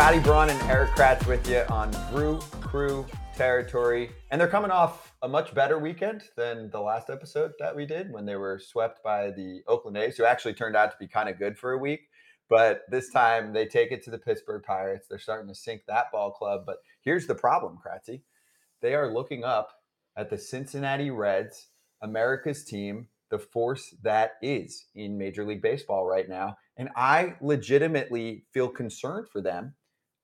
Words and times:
Scotty 0.00 0.18
Braun 0.20 0.48
and 0.48 0.62
Erik 0.62 0.92
Kratz 0.92 1.26
with 1.26 1.46
you 1.46 1.62
on 1.68 1.90
Brew 2.10 2.38
Crew 2.62 3.04
territory. 3.36 4.10
And 4.30 4.40
they're 4.40 4.48
coming 4.48 4.70
off 4.70 5.12
a 5.20 5.28
much 5.28 5.54
better 5.54 5.78
weekend 5.78 6.22
than 6.38 6.70
the 6.70 6.80
last 6.80 7.10
episode 7.10 7.52
that 7.58 7.76
we 7.76 7.84
did 7.84 8.10
when 8.10 8.24
they 8.24 8.36
were 8.36 8.58
swept 8.58 9.04
by 9.04 9.30
the 9.30 9.60
Oakland 9.66 9.98
A's, 9.98 10.16
who 10.16 10.24
actually 10.24 10.54
turned 10.54 10.74
out 10.74 10.90
to 10.90 10.96
be 10.98 11.06
kind 11.06 11.28
of 11.28 11.38
good 11.38 11.58
for 11.58 11.72
a 11.72 11.78
week. 11.78 12.08
But 12.48 12.80
this 12.90 13.10
time 13.10 13.52
they 13.52 13.66
take 13.66 13.92
it 13.92 14.02
to 14.04 14.10
the 14.10 14.16
Pittsburgh 14.16 14.62
Pirates. 14.66 15.06
They're 15.06 15.18
starting 15.18 15.48
to 15.48 15.54
sink 15.54 15.82
that 15.86 16.10
ball 16.10 16.30
club. 16.30 16.62
But 16.64 16.78
here's 17.02 17.26
the 17.26 17.34
problem, 17.34 17.76
Kratzy. 17.86 18.22
They 18.80 18.94
are 18.94 19.12
looking 19.12 19.44
up 19.44 19.68
at 20.16 20.30
the 20.30 20.38
Cincinnati 20.38 21.10
Reds, 21.10 21.66
America's 22.02 22.64
team, 22.64 23.08
the 23.30 23.38
force 23.38 23.94
that 24.02 24.32
is 24.40 24.86
in 24.94 25.18
Major 25.18 25.44
League 25.44 25.60
Baseball 25.60 26.06
right 26.06 26.26
now. 26.26 26.56
And 26.78 26.88
I 26.96 27.34
legitimately 27.42 28.46
feel 28.54 28.68
concerned 28.68 29.28
for 29.30 29.42
them. 29.42 29.74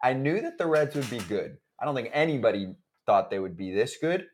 I 0.07 0.13
knew 0.13 0.41
that 0.41 0.57
the 0.57 0.69
Reds 0.69 0.95
would 0.95 1.11
be 1.11 1.19
good. 1.19 1.57
I 1.81 1.85
don't 1.85 1.97
think 1.97 2.11
anybody 2.13 2.77
thought 3.07 3.29
they 3.29 3.41
would 3.41 3.57
be 3.57 3.73
this 3.73 3.97
good. 4.01 4.27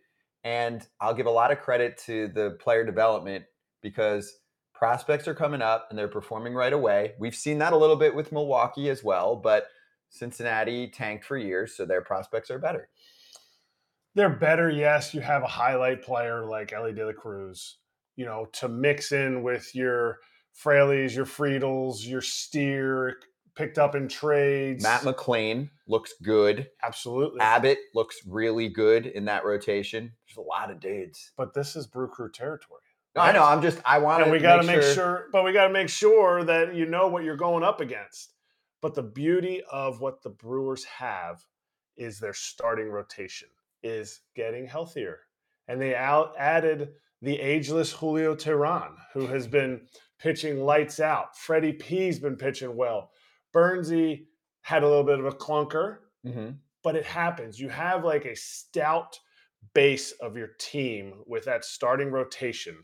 And 0.44 0.86
I'll 1.00 1.14
give 1.14 1.24
a 1.24 1.30
lot 1.30 1.50
of 1.50 1.60
credit 1.60 1.96
to 2.04 2.28
the 2.28 2.58
player 2.60 2.84
development 2.84 3.46
because 3.80 4.40
prospects 4.74 5.26
are 5.26 5.34
coming 5.34 5.62
up 5.62 5.86
and 5.88 5.98
they're 5.98 6.08
performing 6.08 6.52
right 6.52 6.74
away. 6.74 7.12
We've 7.18 7.34
seen 7.34 7.56
that 7.60 7.72
a 7.72 7.76
little 7.78 7.96
bit 7.96 8.14
with 8.14 8.32
Milwaukee 8.32 8.90
as 8.90 9.02
well, 9.02 9.34
but 9.34 9.68
Cincinnati 10.10 10.88
tanked 10.88 11.24
for 11.24 11.38
years, 11.38 11.74
so 11.74 11.86
their 11.86 12.02
prospects 12.02 12.50
are 12.50 12.58
better. 12.58 12.90
They're 14.14 14.28
better, 14.28 14.68
yes. 14.68 15.14
You 15.14 15.22
have 15.22 15.42
a 15.42 15.48
highlight 15.48 16.02
player 16.02 16.44
like 16.44 16.74
Elly 16.74 16.92
De 16.92 17.06
La 17.06 17.12
Cruz, 17.12 17.78
you 18.16 18.26
know, 18.26 18.46
to 18.52 18.68
mix 18.68 19.12
in 19.12 19.42
with 19.42 19.74
your 19.74 20.18
Fraley's, 20.52 21.16
your 21.16 21.24
Friedls, 21.24 22.06
your 22.06 22.20
Steer, 22.20 23.16
picked 23.54 23.78
up 23.78 23.94
in 23.94 24.08
trades. 24.08 24.82
Matt 24.82 25.02
McLain 25.02 25.70
looks 25.86 26.14
good. 26.22 26.68
Absolutely. 26.82 27.40
Abbott 27.40 27.78
looks 27.94 28.20
really 28.26 28.68
good 28.68 29.06
in 29.06 29.26
that 29.26 29.44
rotation. 29.44 30.12
There's 30.26 30.44
a 30.44 30.48
lot 30.48 30.70
of 30.70 30.80
dudes. 30.80 31.32
But 31.36 31.54
this 31.54 31.76
is 31.76 31.86
Brew 31.86 32.08
Crew 32.08 32.30
territory. 32.30 32.80
No, 33.14 33.22
I 33.22 33.32
know. 33.32 33.44
I'm 33.44 33.60
just. 33.60 33.78
I 33.84 33.98
want. 33.98 34.22
And 34.22 34.32
we 34.32 34.38
got 34.38 34.56
to 34.56 34.66
make, 34.66 34.80
sure, 34.82 34.94
sure. 34.94 35.28
But 35.32 35.44
we 35.44 35.52
got 35.52 35.66
to 35.66 35.72
make 35.72 35.90
sure 35.90 36.44
that 36.44 36.74
you 36.74 36.86
know 36.86 37.08
what 37.08 37.24
you're 37.24 37.36
going 37.36 37.62
up 37.62 37.80
against. 37.80 38.32
But 38.80 38.94
the 38.94 39.02
beauty 39.02 39.62
of 39.70 40.00
what 40.00 40.22
the 40.22 40.30
Brewers 40.30 40.84
have 40.84 41.44
is 41.96 42.18
their 42.18 42.32
starting 42.32 42.88
rotation 42.88 43.48
is 43.82 44.20
getting 44.34 44.66
healthier, 44.66 45.20
and 45.68 45.80
they 45.80 45.94
out 45.94 46.34
added 46.38 46.92
the 47.20 47.38
ageless 47.38 47.92
Julio 47.92 48.34
Teheran, 48.34 48.94
who 49.12 49.26
has 49.26 49.46
been 49.46 49.82
pitching 50.18 50.64
lights 50.64 50.98
out. 50.98 51.36
Freddy 51.36 51.72
P's 51.72 52.18
been 52.18 52.36
pitching 52.36 52.76
well. 52.76 53.10
Bernsey 53.54 54.24
had 54.62 54.82
a 54.82 54.88
little 54.88 55.04
bit 55.04 55.18
of 55.18 55.26
a 55.26 55.32
clunker, 55.32 55.98
mm-hmm. 56.26 56.50
but 56.82 56.96
it 56.96 57.04
happens. 57.04 57.58
You 57.60 57.68
have 57.68 58.04
like 58.04 58.24
a 58.24 58.36
stout 58.36 59.18
base 59.74 60.12
of 60.12 60.36
your 60.36 60.50
team 60.58 61.14
with 61.26 61.44
that 61.44 61.64
starting 61.64 62.10
rotation 62.10 62.76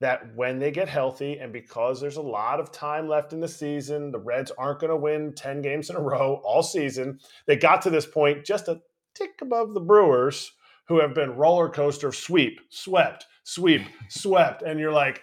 that 0.00 0.34
when 0.34 0.58
they 0.58 0.70
get 0.70 0.88
healthy 0.88 1.38
and 1.38 1.52
because 1.52 2.00
there's 2.00 2.16
a 2.16 2.22
lot 2.22 2.60
of 2.60 2.72
time 2.72 3.08
left 3.08 3.32
in 3.32 3.40
the 3.40 3.48
season, 3.48 4.10
the 4.10 4.18
Reds 4.18 4.50
aren't 4.58 4.80
going 4.80 4.90
to 4.90 4.96
win 4.96 5.32
10 5.34 5.62
games 5.62 5.88
in 5.88 5.96
a 5.96 6.00
row 6.00 6.40
all 6.44 6.62
season. 6.62 7.18
They 7.46 7.56
got 7.56 7.80
to 7.82 7.90
this 7.90 8.06
point 8.06 8.44
just 8.44 8.68
a 8.68 8.80
tick 9.14 9.30
above 9.40 9.72
the 9.72 9.80
Brewers 9.80 10.52
who 10.88 11.00
have 11.00 11.14
been 11.14 11.36
roller 11.36 11.68
coaster 11.68 12.12
sweep, 12.12 12.60
swept, 12.68 13.26
sweep, 13.44 13.82
swept 14.08 14.62
and 14.62 14.78
you're 14.78 14.92
like, 14.92 15.22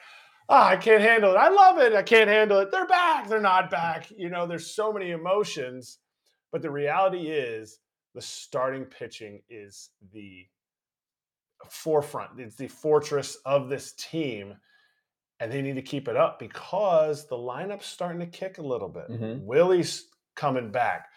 oh, 0.52 0.64
I 0.64 0.76
can't 0.76 1.02
handle 1.02 1.32
it. 1.32 1.38
I 1.38 1.50
love 1.50 1.78
it. 1.80 1.94
I 1.94 2.04
can't 2.04 2.30
handle 2.30 2.60
it. 2.60 2.72
They're 2.72 2.86
back. 2.86 3.30
They're 3.30 3.40
not 3.40 3.72
back. 3.72 4.12
You 4.16 4.30
know, 4.30 4.46
there's 4.46 4.76
so 4.76 4.92
many 4.92 5.12
emotions. 5.12 6.00
But 6.52 6.62
the 6.62 6.70
reality 6.70 7.30
is, 7.30 7.80
the 8.14 8.22
starting 8.22 8.84
pitching 8.84 9.42
is 9.50 9.92
the 10.12 10.46
forefront, 11.70 12.40
it's 12.40 12.58
the 12.58 12.68
fortress 12.68 13.38
of 13.46 13.70
this 13.70 13.94
team. 13.94 14.56
And 15.40 15.52
they 15.52 15.62
need 15.64 15.76
to 15.76 15.82
keep 15.82 16.08
it 16.08 16.16
up 16.16 16.38
because 16.38 17.28
the 17.28 17.38
lineup's 17.38 17.88
starting 17.88 18.20
to 18.20 18.28
kick 18.28 18.60
a 18.60 18.62
little 18.62 18.90
bit. 18.90 19.10
Mm-hmm. 19.10 19.44
Willy's 19.44 20.08
coming 20.36 20.72
back. 20.72 21.08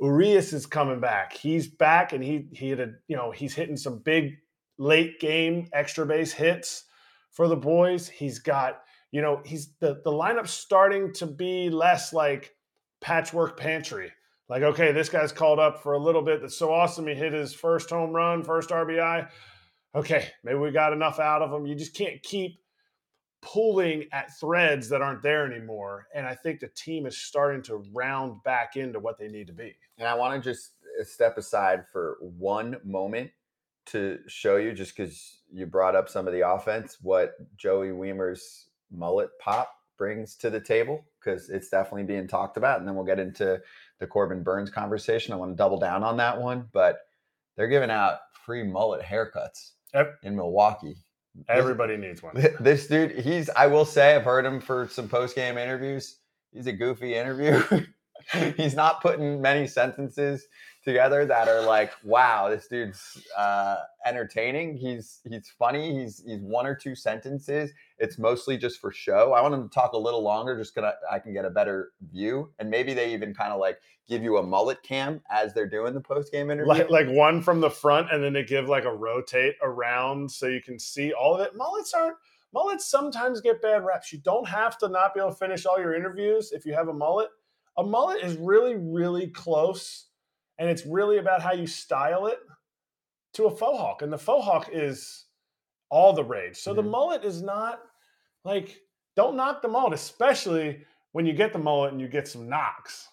Urias 0.00 0.52
is 0.52 0.66
coming 0.66 1.00
back. 1.00 1.32
He's 1.32 1.66
back 1.66 2.12
and 2.12 2.22
he 2.22 2.46
he 2.52 2.70
had 2.70 2.78
a 2.78 2.92
you 3.08 3.16
know 3.16 3.32
he's 3.32 3.54
hitting 3.54 3.76
some 3.76 3.98
big 3.98 4.36
late 4.78 5.18
game 5.18 5.66
extra 5.72 6.06
base 6.06 6.32
hits 6.32 6.84
for 7.32 7.48
the 7.48 7.56
boys. 7.56 8.08
He's 8.08 8.38
got, 8.38 8.82
you 9.12 9.20
know, 9.20 9.42
he's 9.44 9.68
the 9.78 10.00
the 10.04 10.10
lineup's 10.10 10.50
starting 10.50 11.12
to 11.14 11.26
be 11.26 11.70
less 11.70 12.12
like 12.12 12.56
patchwork 13.00 13.58
pantry. 13.58 14.10
Like, 14.48 14.62
okay, 14.62 14.92
this 14.92 15.08
guy's 15.08 15.32
called 15.32 15.58
up 15.58 15.82
for 15.82 15.92
a 15.92 15.98
little 15.98 16.22
bit. 16.22 16.40
That's 16.40 16.56
so 16.56 16.72
awesome. 16.72 17.06
He 17.06 17.14
hit 17.14 17.32
his 17.32 17.54
first 17.54 17.90
home 17.90 18.10
run, 18.10 18.42
first 18.42 18.70
RBI. 18.70 19.28
Okay, 19.94 20.28
maybe 20.42 20.58
we 20.58 20.70
got 20.72 20.92
enough 20.92 21.20
out 21.20 21.42
of 21.42 21.52
him. 21.52 21.66
You 21.66 21.74
just 21.74 21.94
can't 21.94 22.22
keep 22.22 22.58
pulling 23.42 24.06
at 24.12 24.34
threads 24.38 24.88
that 24.88 25.02
aren't 25.02 25.22
there 25.22 25.50
anymore. 25.50 26.06
And 26.14 26.26
I 26.26 26.34
think 26.34 26.60
the 26.60 26.68
team 26.68 27.06
is 27.06 27.18
starting 27.18 27.62
to 27.64 27.84
round 27.92 28.42
back 28.44 28.76
into 28.76 28.98
what 28.98 29.18
they 29.18 29.28
need 29.28 29.48
to 29.48 29.52
be. 29.52 29.74
And 29.98 30.08
I 30.08 30.14
want 30.14 30.42
to 30.42 30.50
just 30.50 30.72
uh, 31.00 31.04
step 31.04 31.36
aside 31.36 31.84
for 31.92 32.18
one 32.20 32.76
moment 32.84 33.30
to 33.86 34.20
show 34.28 34.56
you, 34.56 34.72
just 34.72 34.96
because 34.96 35.40
you 35.52 35.66
brought 35.66 35.96
up 35.96 36.08
some 36.08 36.26
of 36.26 36.32
the 36.32 36.48
offense, 36.48 36.98
what 37.02 37.34
Joey 37.56 37.88
Wiemer's 37.88 38.68
mullet 38.92 39.30
pop 39.40 39.72
brings 39.98 40.36
to 40.36 40.50
the 40.50 40.60
table, 40.60 41.04
because 41.20 41.48
it's 41.48 41.68
definitely 41.68 42.04
being 42.04 42.26
talked 42.26 42.56
about. 42.56 42.78
And 42.78 42.88
then 42.88 42.94
we'll 42.94 43.04
get 43.04 43.20
into 43.20 43.60
the 44.00 44.06
Corbin 44.06 44.42
Burnes 44.42 44.70
conversation. 44.70 45.32
I 45.32 45.36
want 45.36 45.52
to 45.52 45.56
double 45.56 45.78
down 45.78 46.02
on 46.02 46.16
that 46.16 46.40
one, 46.40 46.68
but 46.72 46.98
they're 47.56 47.68
giving 47.68 47.90
out 47.90 48.18
free 48.44 48.64
mullet 48.64 49.02
haircuts 49.02 49.72
yep. 49.94 50.18
in 50.22 50.34
Milwaukee. 50.34 50.96
Everybody 51.48 51.96
this, 51.96 52.04
needs 52.04 52.22
one. 52.22 52.34
This 52.60 52.86
dude, 52.86 53.12
he's, 53.12 53.48
I 53.50 53.66
will 53.66 53.84
say, 53.84 54.14
I've 54.14 54.24
heard 54.24 54.44
him 54.44 54.60
for 54.60 54.88
some 54.88 55.08
post 55.08 55.34
game 55.34 55.56
interviews. 55.56 56.18
He's 56.52 56.66
a 56.66 56.72
goofy 56.72 57.14
interview. 57.14 57.62
he's 58.56 58.74
not 58.74 59.00
putting 59.00 59.40
many 59.40 59.66
sentences 59.66 60.46
together 60.84 61.24
that 61.26 61.48
are 61.48 61.62
like, 61.62 61.92
wow, 62.02 62.48
this 62.48 62.66
dude's 62.66 63.22
uh, 63.36 63.76
entertaining. 64.04 64.76
He's 64.76 65.20
he's 65.28 65.52
funny. 65.58 66.00
He's 66.00 66.22
he's 66.26 66.40
one 66.40 66.66
or 66.66 66.74
two 66.74 66.94
sentences. 66.94 67.70
It's 67.98 68.18
mostly 68.18 68.56
just 68.56 68.80
for 68.80 68.90
show. 68.90 69.32
I 69.32 69.42
want 69.42 69.54
him 69.54 69.68
to 69.68 69.74
talk 69.74 69.92
a 69.92 69.98
little 69.98 70.22
longer, 70.22 70.56
just 70.56 70.74
because 70.74 70.92
I 71.10 71.18
can 71.18 71.32
get 71.32 71.44
a 71.44 71.50
better 71.50 71.92
view. 72.10 72.50
And 72.58 72.70
maybe 72.70 72.94
they 72.94 73.12
even 73.12 73.34
kind 73.34 73.52
of 73.52 73.60
like 73.60 73.78
give 74.08 74.22
you 74.22 74.38
a 74.38 74.42
mullet 74.42 74.82
cam 74.82 75.20
as 75.30 75.54
they're 75.54 75.68
doing 75.68 75.94
the 75.94 76.00
post 76.00 76.32
game 76.32 76.50
interview, 76.50 76.68
like, 76.68 76.90
like 76.90 77.08
one 77.08 77.40
from 77.40 77.60
the 77.60 77.70
front, 77.70 78.12
and 78.12 78.22
then 78.22 78.32
they 78.32 78.44
give 78.44 78.68
like 78.68 78.84
a 78.84 78.92
rotate 78.92 79.54
around 79.62 80.30
so 80.30 80.46
you 80.46 80.60
can 80.60 80.78
see 80.78 81.12
all 81.12 81.34
of 81.34 81.40
it. 81.40 81.56
Mullets 81.56 81.94
aren't. 81.94 82.16
Mullets 82.52 82.84
sometimes 82.84 83.40
get 83.40 83.62
bad 83.62 83.84
reps. 83.84 84.12
You 84.12 84.18
don't 84.18 84.46
have 84.46 84.76
to 84.78 84.88
not 84.88 85.14
be 85.14 85.20
able 85.20 85.30
to 85.30 85.36
finish 85.36 85.64
all 85.64 85.78
your 85.78 85.94
interviews 85.94 86.52
if 86.52 86.66
you 86.66 86.74
have 86.74 86.88
a 86.88 86.92
mullet. 86.92 87.28
A 87.78 87.82
mullet 87.82 88.22
is 88.22 88.36
really, 88.36 88.74
really 88.76 89.28
close 89.28 90.08
and 90.58 90.68
it's 90.68 90.86
really 90.86 91.18
about 91.18 91.42
how 91.42 91.52
you 91.52 91.66
style 91.66 92.26
it 92.26 92.38
to 93.34 93.44
a 93.44 93.50
faux 93.50 93.78
hawk. 93.78 94.02
And 94.02 94.12
the 94.12 94.18
faux 94.18 94.44
hawk 94.44 94.68
is 94.72 95.26
all 95.90 96.12
the 96.12 96.24
rage. 96.24 96.56
So 96.56 96.70
mm-hmm. 96.70 96.76
the 96.76 96.90
mullet 96.90 97.24
is 97.24 97.42
not 97.42 97.80
like 98.44 98.80
don't 99.16 99.36
knock 99.36 99.62
the 99.62 99.68
mullet, 99.68 99.92
especially 99.92 100.84
when 101.12 101.26
you 101.26 101.32
get 101.32 101.52
the 101.52 101.58
mullet 101.58 101.92
and 101.92 102.00
you 102.00 102.08
get 102.08 102.28
some 102.28 102.48
knocks. 102.48 103.08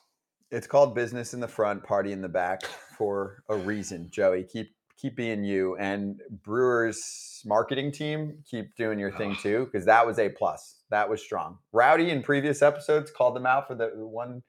It's 0.51 0.65
called 0.65 0.95
business 0.95 1.33
in 1.33 1.39
the 1.39 1.47
front, 1.47 1.83
party 1.83 2.11
in 2.11 2.21
the 2.21 2.29
back 2.29 2.63
for 2.97 3.43
a 3.49 3.55
reason, 3.55 4.09
Joey. 4.09 4.43
Keep 4.43 4.69
keep 4.97 5.15
being 5.15 5.43
you 5.43 5.77
and 5.77 6.19
Brewers 6.43 7.41
marketing 7.45 7.89
team 7.89 8.37
keep 8.49 8.75
doing 8.75 8.99
your 8.99 9.11
thing 9.11 9.33
too 9.41 9.63
because 9.71 9.85
that 9.85 10.05
was 10.05 10.19
a 10.19 10.29
plus. 10.29 10.81
That 10.89 11.09
was 11.09 11.21
strong. 11.21 11.57
Rowdy 11.71 12.09
in 12.09 12.21
previous 12.21 12.61
episodes 12.61 13.09
called 13.09 13.35
them 13.35 13.45
out 13.45 13.67
for 13.67 13.75
the 13.75 13.91
one 13.95 14.43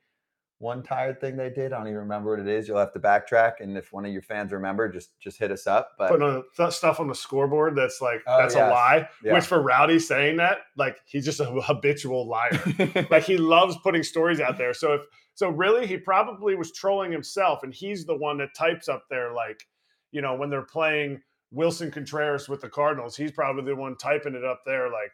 one 0.61 0.83
tired 0.83 1.23
thing 1.23 1.37
they 1.37 1.49
did. 1.49 1.73
I 1.73 1.79
don't 1.79 1.87
even 1.87 2.01
remember 2.01 2.33
what 2.33 2.39
it 2.39 2.47
is. 2.47 2.69
You'll 2.69 2.79
have 2.79 2.93
to 2.93 3.01
backtrack, 3.01 3.55
and 3.61 3.79
if 3.79 3.95
one 3.95 4.05
of 4.05 4.13
your 4.13 4.21
fans 4.21 4.53
remember, 4.53 4.91
just 4.91 5.19
just 5.19 5.39
hit 5.39 5.51
us 5.51 5.67
up. 5.67 5.93
But 5.99 6.13
oh, 6.13 6.43
putting 6.45 6.65
on 6.67 6.71
stuff 6.71 7.01
on 7.01 7.09
the 7.09 7.15
scoreboard 7.15 7.75
that's 7.75 8.03
like 8.03 8.23
oh, 8.27 8.39
that's 8.39 8.55
yes. 8.55 8.69
a 8.69 8.71
lie. 8.71 9.09
Yeah. 9.25 9.33
Which 9.33 9.45
for 9.45 9.63
Rowdy 9.63 9.99
saying 9.99 10.37
that, 10.37 10.59
like 10.77 10.99
he's 11.07 11.25
just 11.25 11.41
a 11.41 11.47
habitual 11.47 12.29
liar. 12.29 12.63
like 13.11 13.25
he 13.25 13.39
loves 13.39 13.77
putting 13.83 14.03
stories 14.03 14.39
out 14.39 14.59
there. 14.59 14.75
So 14.75 14.93
if 14.95 15.01
so, 15.35 15.49
really, 15.49 15.87
he 15.87 15.97
probably 15.97 16.55
was 16.57 16.73
trolling 16.73 17.11
himself, 17.11 17.63
and 17.63 17.73
he's 17.73 18.05
the 18.05 18.17
one 18.17 18.37
that 18.39 18.55
types 18.55 18.87
up 18.87 19.05
there 19.09 19.33
like, 19.33 19.65
you 20.13 20.21
know, 20.21 20.35
when 20.35 20.51
they're 20.51 20.61
playing 20.61 21.23
Willson 21.51 21.91
Contreras 21.91 22.51
with 22.51 22.61
the 22.61 22.69
Cardinals, 22.69 23.17
he's 23.17 23.33
probably 23.33 23.65
the 23.65 23.75
one 23.75 23.97
typing 23.97 24.35
it 24.35 24.45
up 24.45 24.61
there 24.67 24.91
like 24.91 25.13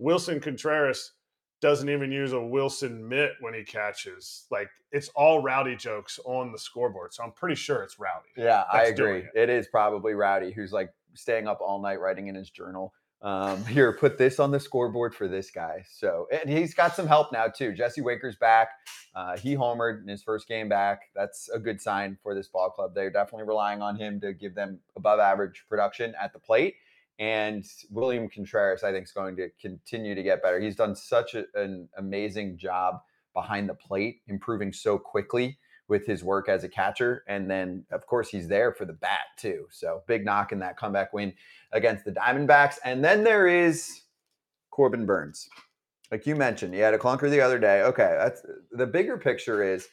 Willson 0.00 0.42
Contreras 0.42 1.12
doesn't 1.60 1.88
even 1.88 2.12
use 2.12 2.32
a 2.32 2.40
Wilson 2.40 3.08
mitt 3.08 3.32
when 3.40 3.54
he 3.54 3.64
catches. 3.64 4.46
Like 4.50 4.68
it's 4.92 5.08
all 5.10 5.42
rowdy 5.42 5.76
jokes 5.76 6.18
on 6.24 6.52
the 6.52 6.58
scoreboard. 6.58 7.14
So 7.14 7.24
I'm 7.24 7.32
pretty 7.32 7.56
sure 7.56 7.82
it's 7.82 7.98
rowdy. 7.98 8.28
Yeah, 8.36 8.64
I 8.72 8.84
agree. 8.84 9.18
It. 9.18 9.30
it 9.34 9.50
is 9.50 9.66
probably 9.68 10.14
rowdy 10.14 10.52
who's 10.52 10.72
like 10.72 10.90
staying 11.14 11.48
up 11.48 11.60
all 11.60 11.80
night 11.80 12.00
writing 12.00 12.28
in 12.28 12.34
his 12.34 12.50
journal. 12.50 12.92
Um, 13.20 13.64
here, 13.66 13.92
put 13.92 14.18
this 14.18 14.38
on 14.38 14.50
the 14.50 14.60
scoreboard 14.60 15.14
for 15.14 15.28
this 15.28 15.50
guy. 15.50 15.84
So, 15.90 16.26
and 16.32 16.48
he's 16.48 16.74
got 16.74 16.94
some 16.94 17.06
help 17.06 17.32
now 17.32 17.48
too. 17.48 17.72
Jesse 17.72 18.00
Winker's 18.00 18.36
back. 18.36 18.68
Uh, 19.14 19.36
he 19.36 19.56
homered 19.56 20.02
in 20.02 20.08
his 20.08 20.22
first 20.22 20.46
game 20.46 20.68
back. 20.68 21.10
That's 21.14 21.48
a 21.48 21.58
good 21.58 21.80
sign 21.80 22.16
for 22.22 22.34
this 22.34 22.46
ball 22.46 22.70
club. 22.70 22.94
They're 22.94 23.10
definitely 23.10 23.48
relying 23.48 23.82
on 23.82 23.96
him 23.96 24.20
to 24.20 24.32
give 24.32 24.54
them 24.54 24.78
above 24.96 25.18
average 25.18 25.64
production 25.68 26.14
at 26.20 26.32
the 26.32 26.38
plate. 26.38 26.76
And 27.18 27.64
William 27.90 28.28
Contreras, 28.28 28.84
I 28.84 28.92
think, 28.92 29.04
is 29.04 29.12
going 29.12 29.36
to 29.36 29.48
continue 29.60 30.14
to 30.14 30.22
get 30.22 30.42
better. 30.42 30.60
He's 30.60 30.76
done 30.76 30.94
such 30.94 31.34
a, 31.34 31.44
an 31.54 31.88
amazing 31.98 32.58
job 32.58 33.00
behind 33.34 33.68
the 33.68 33.74
plate, 33.74 34.20
improving 34.28 34.72
so 34.72 34.98
quickly 34.98 35.58
with 35.88 36.06
his 36.06 36.22
work 36.22 36.48
as 36.48 36.64
a 36.64 36.68
catcher. 36.68 37.24
And 37.26 37.50
then, 37.50 37.84
of 37.90 38.06
course, 38.06 38.28
he's 38.28 38.46
there 38.46 38.72
for 38.72 38.84
the 38.84 38.92
bat 38.92 39.26
too. 39.38 39.66
So 39.70 40.02
big 40.06 40.24
knock 40.24 40.52
in 40.52 40.58
that 40.60 40.76
comeback 40.76 41.12
win 41.12 41.32
against 41.72 42.04
the 42.04 42.12
Diamondbacks. 42.12 42.76
And 42.84 43.04
then 43.04 43.24
there 43.24 43.46
is 43.46 44.02
Corbin 44.70 45.06
Burnes. 45.06 45.48
Like 46.12 46.26
you 46.26 46.36
mentioned, 46.36 46.72
he 46.74 46.80
had 46.80 46.94
a 46.94 46.98
clunker 46.98 47.28
the 47.30 47.40
other 47.40 47.58
day. 47.58 47.82
Okay, 47.82 48.16
that's 48.18 48.42
the 48.70 48.86
bigger 48.86 49.18
picture 49.18 49.62
is 49.62 49.88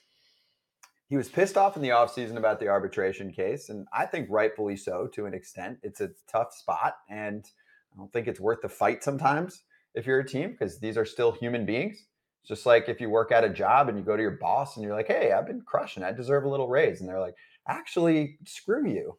he 1.07 1.17
was 1.17 1.29
pissed 1.29 1.57
off 1.57 1.75
in 1.75 1.81
the 1.81 1.89
offseason 1.89 2.37
about 2.37 2.59
the 2.59 2.67
arbitration 2.67 3.31
case, 3.31 3.69
and 3.69 3.87
I 3.93 4.05
think 4.05 4.27
rightfully 4.29 4.75
so 4.75 5.07
to 5.13 5.25
an 5.25 5.33
extent. 5.33 5.77
It's 5.83 6.01
a 6.01 6.09
tough 6.31 6.53
spot, 6.53 6.95
and 7.09 7.45
I 7.93 7.97
don't 7.97 8.11
think 8.11 8.27
it's 8.27 8.39
worth 8.39 8.61
the 8.61 8.69
fight 8.69 9.03
sometimes 9.03 9.63
if 9.93 10.05
you're 10.05 10.19
a 10.19 10.27
team 10.27 10.51
because 10.51 10.79
these 10.79 10.97
are 10.97 11.05
still 11.05 11.31
human 11.31 11.65
beings. 11.65 12.05
Just 12.45 12.65
like 12.65 12.89
if 12.89 13.01
you 13.01 13.09
work 13.09 13.31
at 13.31 13.43
a 13.43 13.49
job 13.49 13.89
and 13.89 13.97
you 13.97 14.03
go 14.03 14.15
to 14.15 14.21
your 14.21 14.37
boss 14.39 14.75
and 14.75 14.85
you're 14.85 14.95
like, 14.95 15.07
hey, 15.07 15.31
I've 15.31 15.47
been 15.47 15.61
crushing, 15.61 16.03
I 16.03 16.11
deserve 16.11 16.43
a 16.43 16.49
little 16.49 16.67
raise. 16.67 16.99
And 16.99 17.09
they're 17.09 17.19
like, 17.19 17.35
actually, 17.67 18.37
screw 18.45 18.87
you. 18.87 19.17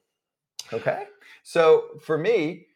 Okay. 0.72 1.04
So 1.42 1.84
for 2.02 2.16
me, 2.16 2.66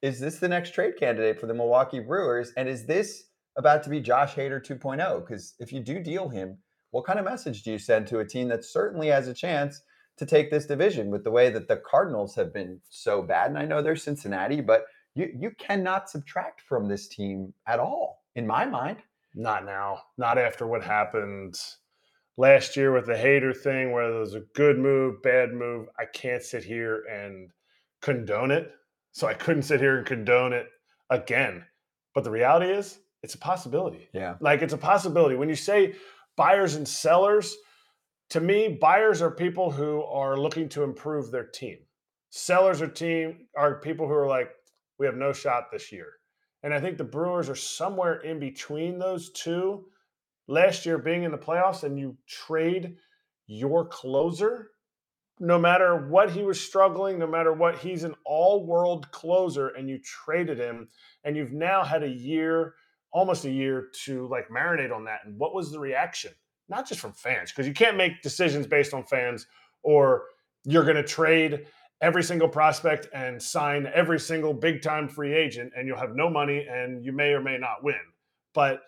is 0.00 0.18
this 0.18 0.38
the 0.38 0.48
next 0.48 0.72
trade 0.72 0.94
candidate 0.98 1.38
for 1.38 1.46
the 1.46 1.54
Milwaukee 1.54 2.00
Brewers? 2.00 2.52
And 2.56 2.68
is 2.68 2.86
this 2.86 3.24
about 3.56 3.82
to 3.82 3.90
be 3.90 4.00
Josh 4.00 4.34
Hader 4.34 4.64
2.0? 4.64 5.20
Because 5.20 5.54
if 5.58 5.72
you 5.72 5.80
do 5.80 6.02
deal 6.02 6.28
him, 6.28 6.56
what 6.90 7.04
kind 7.04 7.18
of 7.18 7.24
message 7.24 7.62
do 7.62 7.72
you 7.72 7.78
send 7.78 8.06
to 8.08 8.20
a 8.20 8.26
team 8.26 8.48
that 8.48 8.64
certainly 8.64 9.08
has 9.08 9.28
a 9.28 9.34
chance 9.34 9.82
to 10.16 10.26
take 10.26 10.50
this 10.50 10.66
division 10.66 11.10
with 11.10 11.24
the 11.24 11.30
way 11.30 11.50
that 11.50 11.68
the 11.68 11.76
Cardinals 11.76 12.34
have 12.34 12.52
been 12.52 12.80
so 12.88 13.22
bad? 13.22 13.50
And 13.50 13.58
I 13.58 13.64
know 13.64 13.82
they're 13.82 13.96
Cincinnati, 13.96 14.60
but 14.60 14.86
you 15.14 15.30
you 15.38 15.50
cannot 15.58 16.10
subtract 16.10 16.60
from 16.62 16.88
this 16.88 17.08
team 17.08 17.52
at 17.66 17.80
all, 17.80 18.24
in 18.34 18.46
my 18.46 18.64
mind. 18.64 18.98
Not 19.34 19.64
now. 19.64 20.02
Not 20.16 20.38
after 20.38 20.66
what 20.66 20.82
happened 20.82 21.58
last 22.36 22.76
year 22.76 22.92
with 22.92 23.06
the 23.06 23.12
Hader 23.12 23.56
thing, 23.56 23.92
whether 23.92 24.16
it 24.16 24.20
was 24.20 24.34
a 24.34 24.44
good 24.54 24.78
move, 24.78 25.22
bad 25.22 25.52
move. 25.52 25.88
I 25.98 26.04
can't 26.06 26.42
sit 26.42 26.64
here 26.64 27.04
and 27.10 27.50
condone 28.00 28.50
it. 28.50 28.72
So 29.12 29.26
I 29.26 29.34
couldn't 29.34 29.62
sit 29.62 29.80
here 29.80 29.98
and 29.98 30.06
condone 30.06 30.52
it 30.52 30.68
again. 31.10 31.64
But 32.14 32.24
the 32.24 32.30
reality 32.30 32.70
is, 32.70 33.00
it's 33.22 33.34
a 33.34 33.38
possibility. 33.38 34.08
Yeah. 34.12 34.36
Like 34.40 34.62
it's 34.62 34.72
a 34.72 34.78
possibility. 34.78 35.34
When 35.34 35.48
you 35.48 35.56
say 35.56 35.94
buyers 36.38 36.76
and 36.76 36.88
sellers, 36.88 37.56
to 38.30 38.40
me, 38.40 38.78
buyers 38.80 39.20
are 39.20 39.30
people 39.30 39.70
who 39.70 40.02
are 40.04 40.38
looking 40.38 40.68
to 40.70 40.84
improve 40.84 41.30
their 41.30 41.46
team. 41.46 41.78
Sellers 42.30 42.80
are 42.80 42.88
team 42.88 43.48
are 43.56 43.80
people 43.80 44.06
who 44.06 44.14
are 44.14 44.28
like, 44.28 44.50
we 44.98 45.06
have 45.06 45.16
no 45.16 45.32
shot 45.32 45.64
this 45.70 45.92
year. 45.92 46.06
And 46.62 46.72
I 46.72 46.80
think 46.80 46.96
the 46.96 47.04
Brewers 47.04 47.48
are 47.48 47.56
somewhere 47.56 48.20
in 48.20 48.38
between 48.38 48.98
those 48.98 49.30
two. 49.32 49.86
Last 50.46 50.86
year, 50.86 50.98
being 50.98 51.24
in 51.24 51.32
the 51.32 51.38
playoffs, 51.38 51.84
and 51.84 51.98
you 51.98 52.16
trade 52.26 52.96
your 53.46 53.86
closer, 53.86 54.70
no 55.40 55.58
matter 55.58 56.08
what 56.08 56.30
he 56.30 56.42
was 56.42 56.60
struggling, 56.60 57.18
no 57.18 57.26
matter 57.26 57.52
what, 57.52 57.78
he's 57.78 58.04
an 58.04 58.14
all 58.24 58.64
world 58.64 59.10
closer, 59.10 59.68
and 59.68 59.88
you 59.88 59.98
traded 59.98 60.58
him, 60.58 60.88
and 61.24 61.36
you've 61.36 61.52
now 61.52 61.84
had 61.84 62.02
a 62.02 62.08
year, 62.08 62.74
almost 63.12 63.44
a 63.44 63.50
year, 63.50 63.88
to 64.04 64.26
like 64.28 64.48
marinate 64.48 64.94
on 64.94 65.04
that. 65.04 65.20
And 65.24 65.38
what 65.38 65.54
was 65.54 65.70
the 65.70 65.80
reaction? 65.80 66.32
Not 66.68 66.86
just 66.88 67.00
from 67.00 67.12
fans, 67.12 67.50
because 67.50 67.66
you 67.66 67.72
can't 67.72 67.96
make 67.96 68.22
decisions 68.22 68.66
based 68.66 68.92
on 68.92 69.04
fans, 69.04 69.46
or 69.82 70.24
you're 70.64 70.84
going 70.84 70.96
to 70.96 71.02
trade 71.02 71.66
every 72.00 72.22
single 72.22 72.48
prospect 72.48 73.08
and 73.12 73.42
sign 73.42 73.90
every 73.92 74.20
single 74.20 74.54
big 74.54 74.82
time 74.82 75.08
free 75.08 75.34
agent 75.34 75.72
and 75.76 75.86
you'll 75.86 75.98
have 75.98 76.14
no 76.14 76.30
money 76.30 76.66
and 76.70 77.04
you 77.04 77.12
may 77.12 77.30
or 77.30 77.40
may 77.40 77.58
not 77.58 77.82
win. 77.82 77.96
But 78.54 78.82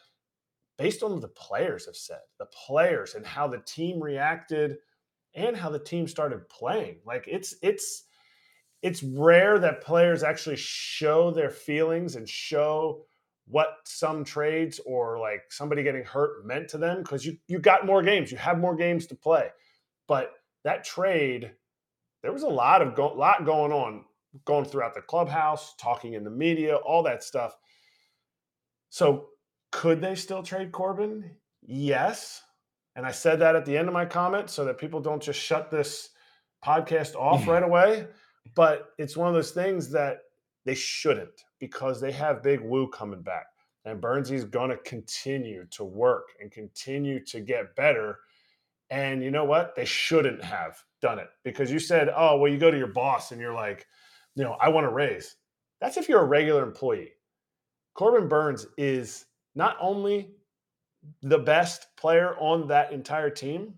based 0.79 1.03
on 1.03 1.13
what 1.13 1.21
the 1.21 1.29
players 1.29 1.87
have 1.87 1.97
said, 1.97 2.21
the 2.39 2.47
players 2.47 3.15
and 3.15 3.27
how 3.27 3.49
the 3.49 3.63
team 3.67 4.03
reacted 4.03 4.77
and 5.35 5.57
how 5.57 5.71
the 5.71 5.79
team 5.79 6.07
started 6.07 6.49
playing, 6.49 6.99
like 7.05 7.25
it's 7.27 7.57
it's 7.63 8.05
it's 8.83 9.03
rare 9.03 9.59
that 9.59 9.83
players 9.83 10.23
actually 10.23 10.57
show 10.57 11.31
their 11.31 11.51
feelings 11.51 12.17
and 12.17 12.29
show 12.29 13.05
what 13.51 13.79
some 13.85 14.25
trades 14.25 14.81
or 14.87 15.19
like 15.19 15.43
somebody 15.51 15.83
getting 15.83 16.05
hurt 16.05 16.47
meant 16.47 16.69
to 16.69 16.79
them 16.79 17.03
because 17.03 17.27
you 17.27 17.37
you 17.49 17.59
got 17.59 17.87
more 17.87 18.03
games, 18.03 18.31
you 18.31 18.39
have 18.39 18.59
more 18.59 18.77
games 18.77 19.07
to 19.07 19.15
play. 19.15 19.49
But 20.07 20.33
that 20.65 20.85
trade 20.85 21.53
there 22.23 22.33
was 22.33 22.43
a 22.43 22.49
lot 22.49 22.83
of 22.83 22.95
go- 22.95 23.15
lot 23.15 23.45
going 23.45 23.73
on 23.73 24.05
going 24.45 24.65
throughout 24.65 24.95
the 24.95 25.01
clubhouse, 25.01 25.75
talking 25.77 26.15
in 26.15 26.23
the 26.23 26.31
media, 26.31 26.77
all 26.77 27.03
that 27.03 27.25
stuff. 27.25 27.57
So 28.91 29.29
could 29.73 30.01
they 30.01 30.15
still 30.15 30.43
trade 30.43 30.73
Corbin? 30.73 31.31
Yes. 31.63 32.43
And 32.97 33.07
I 33.07 33.11
said 33.11 33.41
that 33.41 33.57
at 33.57 33.65
the 33.65 33.77
end 33.77 33.89
of 33.89 33.95
my 33.95 34.05
comment 34.05 34.51
so 34.51 34.65
that 34.65 34.79
people 34.79 35.01
don't 35.01 35.23
just 35.23 35.41
shut 35.41 35.71
this 35.71 36.11
podcast 36.65 37.15
off 37.15 37.43
mm-hmm. 37.43 37.51
right 37.51 37.63
away. 37.63 38.07
But 38.55 38.91
it's 38.99 39.17
one 39.17 39.29
of 39.29 39.35
those 39.35 39.53
things 39.53 39.91
that 39.93 40.19
they 40.65 40.75
shouldn't 40.75 41.45
because 41.61 42.01
they 42.01 42.11
have 42.11 42.43
Big 42.43 42.61
Woo 42.61 42.89
coming 42.89 43.23
back. 43.23 43.47
And 43.85 44.01
Burnsy's 44.01 44.45
going 44.45 44.71
to 44.71 44.77
continue 44.79 45.67
to 45.71 45.85
work 45.85 46.29
and 46.41 46.51
continue 46.51 47.25
to 47.27 47.41
get 47.41 47.77
better. 47.77 48.19
And 48.91 49.23
you 49.23 49.31
know 49.31 49.45
what? 49.45 49.75
They 49.75 49.85
shouldn't 49.85 50.43
have 50.43 50.83
done 51.01 51.19
it 51.19 51.29
because 51.45 51.71
you 51.71 51.79
said, 51.79 52.11
oh, 52.15 52.37
well, 52.37 52.51
you 52.51 52.59
go 52.59 52.71
to 52.71 52.77
your 52.77 52.89
boss 52.89 53.31
and 53.31 53.41
you're 53.41 53.55
like, 53.55 53.87
you 54.35 54.45
know, 54.45 54.57
I 54.61 54.69
want 54.69 54.85
to 54.85 54.93
raise. 54.93 55.37
That's 55.81 55.97
if 55.97 56.09
you're 56.09 56.23
a 56.23 56.27
regular 56.27 56.63
employee. 56.63 57.13
Corbin 57.95 58.29
Burnes 58.29 58.67
is 58.77 59.27
not 59.55 59.77
only 59.81 60.33
the 61.23 61.39
best 61.39 61.87
player 61.97 62.37
on 62.39 62.69
that 62.69 62.93
entire 62.93 63.31
team, 63.31 63.75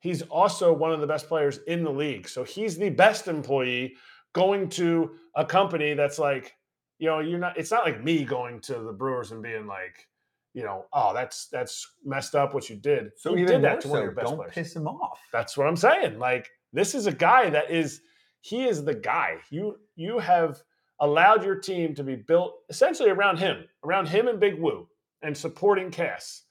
he's 0.00 0.22
also 0.22 0.72
one 0.72 0.92
of 0.92 1.00
the 1.00 1.06
best 1.06 1.28
players 1.28 1.58
in 1.66 1.84
the 1.84 1.92
league. 1.92 2.28
So 2.28 2.44
he's 2.44 2.78
the 2.78 2.90
best 2.90 3.28
employee 3.28 3.94
going 4.32 4.68
to 4.70 5.12
a 5.34 5.44
company 5.44 5.94
that's 5.94 6.18
like, 6.18 6.54
you 6.98 7.08
know, 7.08 7.20
you're 7.20 7.38
not, 7.38 7.56
it's 7.56 7.70
not 7.70 7.84
like 7.84 8.02
me 8.02 8.24
going 8.24 8.60
to 8.62 8.74
the 8.80 8.92
Brewers 8.92 9.32
and 9.32 9.42
being 9.42 9.66
like, 9.66 10.06
you 10.54 10.64
know, 10.64 10.86
oh, 10.92 11.14
that's 11.14 11.46
that's 11.48 11.86
messed 12.04 12.34
up 12.34 12.54
what 12.54 12.68
you 12.68 12.76
did. 12.76 13.10
So 13.16 13.36
you 13.36 13.46
did 13.46 13.62
that 13.62 13.80
to 13.82 13.88
more 13.88 13.98
one 13.98 14.00
of 14.00 14.04
your 14.06 14.14
best 14.14 14.26
don't 14.26 14.36
players. 14.36 14.54
piss 14.54 14.74
him 14.74 14.88
off. 14.88 15.20
That's 15.32 15.56
what 15.56 15.68
I'm 15.68 15.76
saying. 15.76 16.18
Like 16.18 16.50
this 16.72 16.94
is 16.94 17.06
a 17.06 17.12
guy 17.12 17.50
that 17.50 17.70
is 17.70 18.00
he 18.40 18.66
is 18.66 18.84
the 18.84 18.94
guy. 18.94 19.36
You 19.50 19.76
you 19.94 20.18
have 20.18 20.60
allowed 21.00 21.44
your 21.44 21.56
team 21.56 21.94
to 21.94 22.02
be 22.02 22.16
built 22.16 22.54
essentially 22.70 23.10
around 23.10 23.38
him, 23.38 23.64
around 23.84 24.08
him 24.08 24.26
and 24.26 24.40
Big 24.40 24.58
Woo, 24.58 24.88
and 25.22 25.36
supporting 25.36 25.90
Cass, 25.90 26.42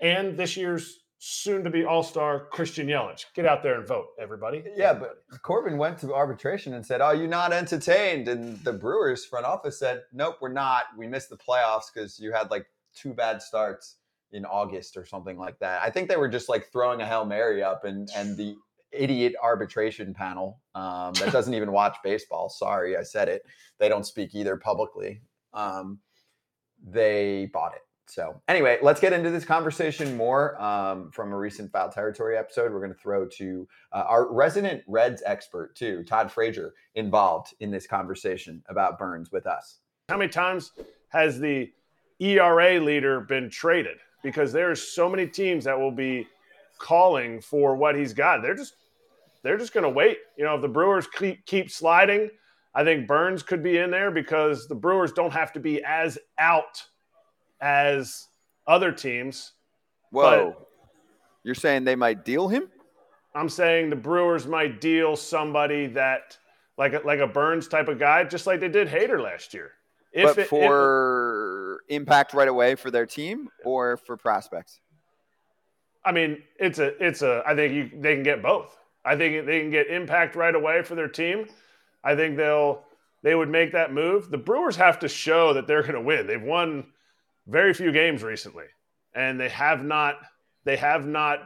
and 0.00 0.36
this 0.36 0.56
year's 0.56 0.98
soon 1.24 1.64
to 1.64 1.70
be 1.70 1.84
All 1.84 2.02
Star 2.02 2.46
Christian 2.52 2.86
Yelich. 2.86 3.24
Get 3.34 3.46
out 3.46 3.62
there 3.62 3.78
and 3.78 3.88
vote, 3.88 4.08
everybody. 4.20 4.62
Yeah, 4.76 4.92
but 4.92 5.24
Corbin 5.42 5.78
went 5.78 5.98
to 6.00 6.14
arbitration 6.14 6.74
and 6.74 6.84
said, 6.84 7.00
"Are 7.00 7.14
you 7.14 7.26
not 7.26 7.52
entertained?" 7.52 8.28
And 8.28 8.58
the 8.62 8.72
Brewers 8.72 9.24
front 9.24 9.46
office 9.46 9.78
said, 9.78 10.02
"Nope, 10.12 10.36
we're 10.42 10.52
not. 10.52 10.84
We 10.96 11.06
missed 11.06 11.30
the 11.30 11.38
playoffs 11.38 11.86
because 11.92 12.20
you 12.20 12.32
had 12.32 12.50
like 12.50 12.66
two 12.94 13.14
bad 13.14 13.40
starts 13.40 13.96
in 14.32 14.44
August 14.44 14.98
or 14.98 15.06
something 15.06 15.38
like 15.38 15.58
that." 15.60 15.82
I 15.82 15.90
think 15.90 16.10
they 16.10 16.16
were 16.16 16.28
just 16.28 16.50
like 16.50 16.70
throwing 16.70 17.00
a 17.00 17.06
hail 17.06 17.24
mary 17.24 17.62
up, 17.62 17.84
and 17.84 18.08
and 18.14 18.36
the 18.36 18.54
idiot 18.92 19.34
arbitration 19.42 20.12
panel 20.12 20.60
um, 20.74 21.14
that 21.14 21.32
doesn't 21.32 21.54
even 21.54 21.72
watch 21.72 21.96
baseball. 22.04 22.50
Sorry, 22.50 22.98
I 22.98 23.02
said 23.02 23.28
it. 23.28 23.42
They 23.78 23.88
don't 23.88 24.04
speak 24.04 24.34
either 24.34 24.58
publicly. 24.58 25.22
Um, 25.54 26.00
they 26.86 27.48
bought 27.52 27.74
it. 27.74 27.80
So 28.06 28.40
anyway, 28.48 28.78
let's 28.82 29.00
get 29.00 29.12
into 29.12 29.30
this 29.30 29.44
conversation 29.44 30.16
more 30.16 30.60
um, 30.62 31.10
from 31.10 31.32
a 31.32 31.36
recent 31.36 31.72
Foul 31.72 31.90
Territory 31.90 32.36
episode. 32.36 32.72
We're 32.72 32.80
going 32.80 32.92
to 32.92 32.98
throw 32.98 33.26
to 33.26 33.68
uh, 33.92 34.04
our 34.06 34.32
resident 34.32 34.82
Reds 34.86 35.22
expert 35.24 35.74
too, 35.74 36.04
Todd 36.04 36.30
Frazier, 36.30 36.74
involved 36.94 37.54
in 37.60 37.70
this 37.70 37.86
conversation 37.86 38.62
about 38.68 38.98
Burnes 38.98 39.32
with 39.32 39.46
us. 39.46 39.80
How 40.08 40.18
many 40.18 40.30
times 40.30 40.72
has 41.08 41.40
the 41.40 41.72
ERA 42.20 42.78
leader 42.78 43.20
been 43.20 43.48
traded? 43.48 43.96
Because 44.22 44.52
there's 44.52 44.82
so 44.82 45.08
many 45.08 45.26
teams 45.26 45.64
that 45.64 45.78
will 45.78 45.92
be 45.92 46.26
calling 46.78 47.40
for 47.40 47.76
what 47.76 47.96
he's 47.96 48.12
got. 48.12 48.42
They're 48.42 48.54
just 48.54 48.74
they're 49.42 49.58
just 49.58 49.74
going 49.74 49.84
to 49.84 49.90
wait. 49.90 50.18
You 50.36 50.44
know, 50.44 50.54
if 50.54 50.62
the 50.62 50.68
Brewers 50.68 51.06
keep 51.06 51.44
keep 51.46 51.70
sliding, 51.70 52.30
I 52.74 52.84
think 52.84 53.06
Burnes 53.06 53.42
could 53.42 53.62
be 53.62 53.78
in 53.78 53.90
there 53.90 54.10
because 54.10 54.66
the 54.66 54.74
Brewers 54.74 55.12
don't 55.12 55.32
have 55.32 55.52
to 55.52 55.60
be 55.60 55.82
as 55.84 56.18
out 56.38 56.82
as 57.60 58.28
other 58.66 58.92
teams. 58.92 59.52
Whoa. 60.10 60.56
You're 61.42 61.54
saying 61.54 61.84
they 61.84 61.96
might 61.96 62.24
deal 62.24 62.48
him? 62.48 62.70
I'm 63.34 63.48
saying 63.48 63.90
the 63.90 63.96
Brewers 63.96 64.46
might 64.46 64.80
deal 64.80 65.16
somebody 65.16 65.86
that 65.88 66.38
like 66.78 66.92
a, 66.94 67.00
like 67.04 67.20
a 67.20 67.26
Burnes 67.26 67.68
type 67.68 67.88
of 67.88 67.98
guy, 67.98 68.24
just 68.24 68.46
like 68.46 68.60
they 68.60 68.68
did 68.68 68.88
Hader 68.88 69.20
last 69.20 69.52
year. 69.54 69.72
If 70.12 70.24
but 70.26 70.38
it- 70.38 70.42
if- 70.42 70.48
for 70.48 71.80
impact 71.88 72.32
right 72.34 72.48
away 72.48 72.74
for 72.76 72.90
their 72.90 73.06
team 73.06 73.48
or 73.64 73.96
for 73.96 74.16
prospects. 74.16 74.80
I 76.04 76.12
mean, 76.12 76.42
it's 76.58 76.78
a, 76.78 77.02
it's 77.04 77.22
a. 77.22 77.42
I 77.46 77.54
think 77.54 77.72
you, 77.72 77.90
they 78.00 78.14
can 78.14 78.22
get 78.22 78.42
both. 78.42 78.76
I 79.04 79.16
think 79.16 79.46
they 79.46 79.60
can 79.60 79.70
get 79.70 79.88
impact 79.88 80.36
right 80.36 80.54
away 80.54 80.82
for 80.82 80.94
their 80.94 81.08
team. 81.08 81.46
I 82.04 82.14
think 82.14 82.36
they'll, 82.36 82.84
they 83.22 83.34
would 83.34 83.48
make 83.48 83.72
that 83.72 83.92
move. 83.92 84.30
The 84.30 84.38
Brewers 84.38 84.76
have 84.76 84.98
to 85.00 85.08
show 85.08 85.54
that 85.54 85.66
they're 85.66 85.80
going 85.82 85.94
to 85.94 86.00
win. 86.02 86.26
They've 86.26 86.42
won 86.42 86.84
very 87.46 87.74
few 87.74 87.92
games 87.92 88.22
recently, 88.22 88.66
and 89.14 89.38
they 89.38 89.48
have 89.48 89.84
not, 89.84 90.16
they 90.64 90.76
have 90.76 91.06
not, 91.06 91.40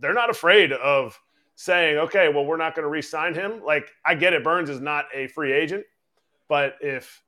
they're 0.00 0.14
not 0.14 0.30
afraid 0.30 0.72
of 0.72 1.18
saying, 1.54 1.98
okay, 1.98 2.28
well, 2.28 2.44
we're 2.44 2.56
not 2.56 2.74
going 2.74 2.84
to 2.84 2.90
re-sign 2.90 3.34
him. 3.34 3.62
Like, 3.64 3.90
I 4.04 4.14
get 4.14 4.32
it. 4.32 4.42
Burnes 4.42 4.70
is 4.70 4.80
not 4.80 5.06
a 5.14 5.26
free 5.28 5.52
agent, 5.52 5.84
but 6.48 6.76
if 6.80 7.22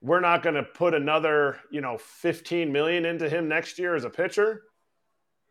we're 0.00 0.20
not 0.20 0.42
going 0.42 0.54
to 0.54 0.62
put 0.62 0.94
another, 0.94 1.60
you 1.70 1.80
know, 1.80 1.98
15 1.98 2.72
million 2.72 3.04
into 3.04 3.28
him 3.28 3.48
next 3.48 3.78
year 3.78 3.94
as 3.94 4.04
a 4.04 4.10
pitcher, 4.10 4.62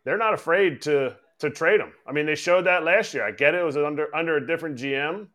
they're 0.04 0.18
not 0.18 0.34
afraid 0.34 0.82
to 0.84 1.16
to 1.38 1.50
trade 1.50 1.82
him. 1.82 1.92
I 2.08 2.14
mean, 2.14 2.26
they 2.26 2.36
showed 2.36 2.66
that 2.66 2.84
last 2.84 3.14
year. 3.14 3.26
I 3.26 3.32
get 3.32 3.56
it, 3.56 3.62
it 3.62 3.64
was 3.64 3.76
under 3.76 4.16
under 4.16 4.38
a 4.38 4.48
different 4.48 4.78
GM, 4.78 5.28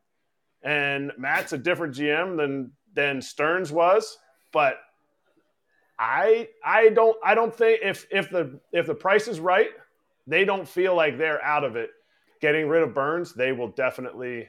and 0.62 1.12
Matt's 1.18 1.52
a 1.52 1.58
different 1.58 1.94
GM 1.94 2.36
than 2.36 2.72
than 2.94 3.20
Stearns 3.20 3.70
was, 3.70 4.16
but 4.52 4.78
I 6.00 6.48
I 6.64 6.88
don't 6.88 7.16
I 7.22 7.34
don't 7.34 7.54
think 7.54 7.80
if 7.82 8.06
if 8.10 8.30
the 8.30 8.58
if 8.72 8.86
the 8.86 8.94
price 8.94 9.28
is 9.28 9.38
right, 9.38 9.68
they 10.26 10.44
don't 10.46 10.66
feel 10.66 10.94
like 10.96 11.18
they're 11.18 11.44
out 11.44 11.62
of 11.62 11.76
it. 11.76 11.90
Getting 12.40 12.68
rid 12.68 12.82
of 12.82 12.94
Burnes, 12.94 13.34
they 13.34 13.52
will 13.52 13.68
definitely 13.68 14.48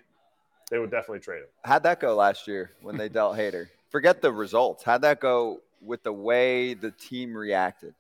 they 0.70 0.80
would 0.80 0.90
definitely 0.90 1.20
trade 1.20 1.40
him. 1.40 1.48
How'd 1.66 1.84
that 1.84 2.00
go 2.00 2.16
last 2.16 2.48
year 2.48 2.72
when 2.82 2.96
they 2.98 3.10
dealt 3.10 3.36
Hader? 3.38 3.68
Forget 3.90 4.22
the 4.22 4.32
results. 4.32 4.86
How'd 4.86 5.02
that 5.02 5.20
go 5.20 5.60
with 5.82 6.02
the 6.04 6.14
way 6.14 6.74
the 6.74 6.92
team 6.92 7.36
reacted? 7.36 7.94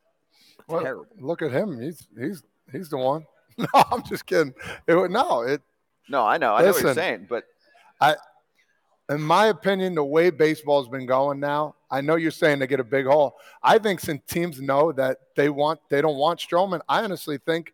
Well, 0.68 0.82
Terrible. 0.82 1.08
Look 1.20 1.42
at 1.42 1.52
him. 1.52 1.82
He's 1.82 2.08
he's 2.18 2.44
he's 2.72 2.90
the 2.90 2.98
one. 2.98 3.26
No, 3.58 3.68
I'm 3.92 4.02
just 4.04 4.26
kidding. 4.26 4.54
It, 4.88 4.96
would- 4.96 5.12
no, 5.12 5.42
it 5.42 5.62
No, 6.08 6.26
I 6.26 6.38
know. 6.38 6.56
I 6.56 6.62
know 6.62 6.72
what 6.72 6.82
you're 6.82 6.94
saying, 6.94 7.28
but 7.30 7.44
in 9.12 9.22
my 9.22 9.48
opinion, 9.48 9.96
the 9.96 10.04
way 10.04 10.30
baseball's 10.30 10.88
been 10.88 11.06
going 11.06 11.40
now, 11.40 11.76
I 11.90 12.02
know 12.02 12.16
you're 12.16 12.32
saying 12.32 12.60
they 12.60 12.68
get 12.68 12.80
a 12.80 12.84
big 12.84 13.06
haul. 13.06 13.36
I 13.62 13.78
think 13.78 14.00
since 14.00 14.22
teams 14.28 14.62
know 14.62 14.92
that 14.94 15.18
they 15.36 15.50
want 15.50 15.80
they 15.90 16.02
don't 16.02 16.18
want 16.18 16.40
Stroman, 16.40 16.80
I 16.88 17.04
honestly 17.04 17.38
think 17.38 17.74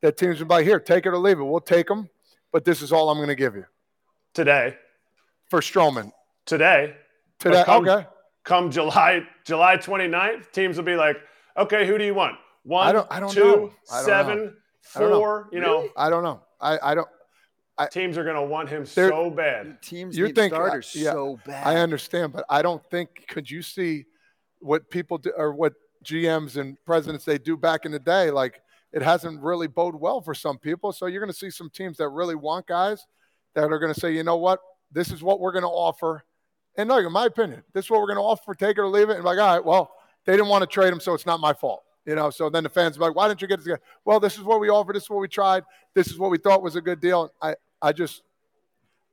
that 0.00 0.16
teams 0.16 0.38
be 0.38 0.44
like, 0.46 0.64
here, 0.66 0.80
take 0.80 1.04
it 1.06 1.10
or 1.10 1.18
leave 1.18 1.38
it. 1.38 1.44
We'll 1.44 1.60
take 1.60 1.88
him, 1.90 2.08
but 2.52 2.64
this 2.64 2.80
is 2.82 2.92
all 2.92 3.10
I'm 3.10 3.18
going 3.18 3.28
to 3.28 3.34
give 3.34 3.54
you 3.54 3.66
Today, 4.32 4.76
for 5.50 5.60
Stroman 5.60 6.12
today, 6.46 6.94
today. 7.38 7.62
come- 7.66 7.86
okay, 7.88 8.06
come 8.44 8.70
July 8.70 9.26
July 9.44 9.76
29th, 9.76 10.50
teams 10.52 10.76
will 10.76 10.84
be 10.84 10.96
like, 10.96 11.16
okay, 11.56 11.86
who 11.86 11.98
do 11.98 12.04
you 12.04 12.14
want? 12.14 12.36
One, 12.62 12.86
I 12.86 12.92
don't- 12.92 13.08
I 13.10 13.20
don't 13.20 13.30
two, 13.30 13.40
know. 13.40 13.72
I 13.92 13.96
don't 13.96 14.04
seven, 14.06 14.56
I 14.94 15.00
don't 15.00 15.10
know. 15.10 15.44
You 15.52 15.60
know, 15.60 15.88
I 15.96 16.08
don't 16.10 16.22
know. 16.22 16.40
I, 16.60 16.78
I 16.82 16.94
don't. 16.94 17.08
Teams 17.86 18.18
are 18.18 18.24
going 18.24 18.36
to 18.36 18.42
want 18.42 18.68
him 18.68 18.84
so 18.84 19.30
bad. 19.30 19.80
teams 19.82 20.16
You 20.16 20.26
need 20.26 20.34
think- 20.34 20.52
uh, 20.52 20.56
starters 20.56 20.92
yeah, 20.94 21.12
so 21.12 21.38
bad. 21.46 21.66
I 21.66 21.76
understand, 21.80 22.32
but 22.32 22.44
I 22.48 22.62
don't 22.62 22.84
think. 22.90 23.26
Could 23.28 23.50
you 23.50 23.62
see 23.62 24.04
what 24.60 24.90
people 24.90 25.18
do, 25.18 25.32
or 25.36 25.52
what 25.54 25.74
GMs 26.04 26.56
and 26.56 26.76
presidents 26.84 27.24
they 27.24 27.38
do 27.38 27.56
back 27.56 27.84
in 27.84 27.92
the 27.92 27.98
day? 27.98 28.30
Like 28.30 28.60
it 28.92 29.02
hasn't 29.02 29.40
really 29.40 29.66
bode 29.68 29.94
well 29.94 30.20
for 30.20 30.34
some 30.34 30.58
people. 30.58 30.92
So 30.92 31.06
you're 31.06 31.20
going 31.20 31.32
to 31.32 31.38
see 31.38 31.50
some 31.50 31.70
teams 31.70 31.98
that 31.98 32.08
really 32.08 32.34
want 32.34 32.66
guys 32.66 33.06
that 33.54 33.64
are 33.64 33.78
going 33.78 33.92
to 33.94 33.98
say, 34.00 34.12
you 34.12 34.22
know 34.22 34.36
what, 34.36 34.60
this 34.90 35.10
is 35.10 35.22
what 35.22 35.40
we're 35.40 35.52
going 35.52 35.62
to 35.62 35.68
offer. 35.68 36.24
And 36.76 36.88
look, 36.88 37.04
in 37.04 37.12
my 37.12 37.26
opinion, 37.26 37.62
this 37.72 37.86
is 37.86 37.90
what 37.90 38.00
we're 38.00 38.06
going 38.06 38.16
to 38.16 38.22
offer. 38.22 38.54
Take 38.54 38.78
it 38.78 38.80
or 38.80 38.88
leave 38.88 39.10
it. 39.10 39.16
And 39.16 39.24
like, 39.24 39.38
all 39.38 39.54
right, 39.54 39.64
well, 39.64 39.90
they 40.24 40.32
didn't 40.32 40.48
want 40.48 40.62
to 40.62 40.66
trade 40.66 40.92
him, 40.92 41.00
so 41.00 41.14
it's 41.14 41.26
not 41.26 41.40
my 41.40 41.52
fault. 41.52 41.82
You 42.06 42.14
know, 42.14 42.30
so 42.30 42.48
then 42.48 42.62
the 42.64 42.68
fans 42.68 42.96
are 42.96 43.00
like, 43.00 43.14
why 43.14 43.28
didn't 43.28 43.42
you 43.42 43.48
get 43.48 43.58
this 43.58 43.66
guy? 43.68 43.76
Well, 44.04 44.18
this 44.20 44.36
is 44.38 44.42
what 44.42 44.58
we 44.60 44.70
offered. 44.70 44.96
This 44.96 45.04
is 45.04 45.10
what 45.10 45.20
we 45.20 45.28
tried. 45.28 45.64
This 45.94 46.08
is 46.08 46.18
what 46.18 46.30
we 46.30 46.38
thought 46.38 46.62
was 46.62 46.76
a 46.76 46.80
good 46.80 47.00
deal. 47.00 47.30
I, 47.42 47.54
I 47.82 47.92
just, 47.92 48.22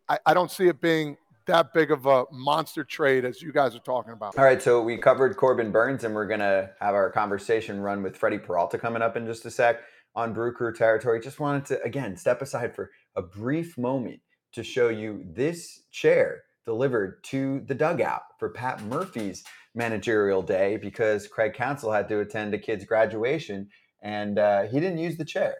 I, 0.09 0.19
I 0.25 0.33
don't 0.33 0.51
see 0.51 0.67
it 0.67 0.81
being 0.81 1.17
that 1.47 1.73
big 1.73 1.91
of 1.91 2.05
a 2.05 2.25
monster 2.31 2.83
trade 2.83 3.25
as 3.25 3.41
you 3.41 3.51
guys 3.51 3.75
are 3.75 3.79
talking 3.79 4.13
about. 4.13 4.37
All 4.37 4.43
right, 4.43 4.61
so 4.61 4.81
we 4.81 4.97
covered 4.97 5.35
Corbin 5.37 5.71
Burnes, 5.71 6.03
and 6.03 6.13
we're 6.13 6.27
gonna 6.27 6.71
have 6.79 6.93
our 6.93 7.09
conversation 7.09 7.79
run 7.79 8.03
with 8.03 8.15
Freddy 8.15 8.37
Peralta 8.37 8.77
coming 8.77 9.01
up 9.01 9.17
in 9.17 9.25
just 9.25 9.45
a 9.45 9.51
sec 9.51 9.79
on 10.15 10.33
Brew 10.33 10.51
Crew 10.53 10.73
territory. 10.73 11.19
Just 11.21 11.39
wanted 11.39 11.65
to 11.65 11.81
again 11.83 12.17
step 12.17 12.41
aside 12.41 12.75
for 12.75 12.91
a 13.15 13.21
brief 13.21 13.77
moment 13.77 14.19
to 14.53 14.63
show 14.63 14.89
you 14.89 15.23
this 15.25 15.83
chair 15.91 16.43
delivered 16.65 17.23
to 17.23 17.61
the 17.67 17.75
dugout 17.75 18.23
for 18.37 18.49
Pat 18.49 18.83
Murphy's 18.83 19.43
managerial 19.73 20.41
day 20.41 20.75
because 20.75 21.27
Craig 21.27 21.53
Counsell 21.53 21.91
had 21.91 22.09
to 22.09 22.19
attend 22.19 22.53
a 22.53 22.57
kid's 22.57 22.83
graduation 22.83 23.69
and 24.01 24.37
uh, 24.37 24.63
he 24.63 24.79
didn't 24.79 24.97
use 24.97 25.17
the 25.17 25.25
chair. 25.25 25.55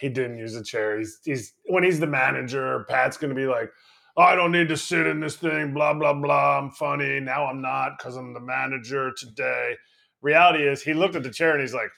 He 0.00 0.08
didn't 0.08 0.38
use 0.38 0.56
a 0.56 0.64
chair. 0.64 0.98
He's, 0.98 1.20
he's 1.24 1.52
when 1.66 1.84
he's 1.84 2.00
the 2.00 2.06
manager, 2.06 2.84
Pat's 2.88 3.16
to 3.16 3.34
be 3.34 3.46
like, 3.46 3.70
oh, 4.16 4.22
I 4.22 4.34
don't 4.34 4.52
need 4.52 4.68
to 4.68 4.76
sit 4.76 5.06
in 5.06 5.20
this 5.20 5.36
thing, 5.36 5.72
blah, 5.74 5.94
blah, 5.94 6.14
blah. 6.14 6.58
I'm 6.58 6.70
funny. 6.70 7.20
Now 7.20 7.46
I'm 7.46 7.60
not 7.60 7.98
because 7.98 8.16
I'm 8.16 8.34
the 8.34 8.40
manager 8.40 9.12
today. 9.16 9.76
Reality 10.22 10.66
is, 10.66 10.82
he 10.82 10.94
looked 10.94 11.16
at 11.16 11.22
the 11.22 11.30
chair 11.30 11.52
and 11.52 11.60
he's 11.60 11.74
like, 11.74 11.90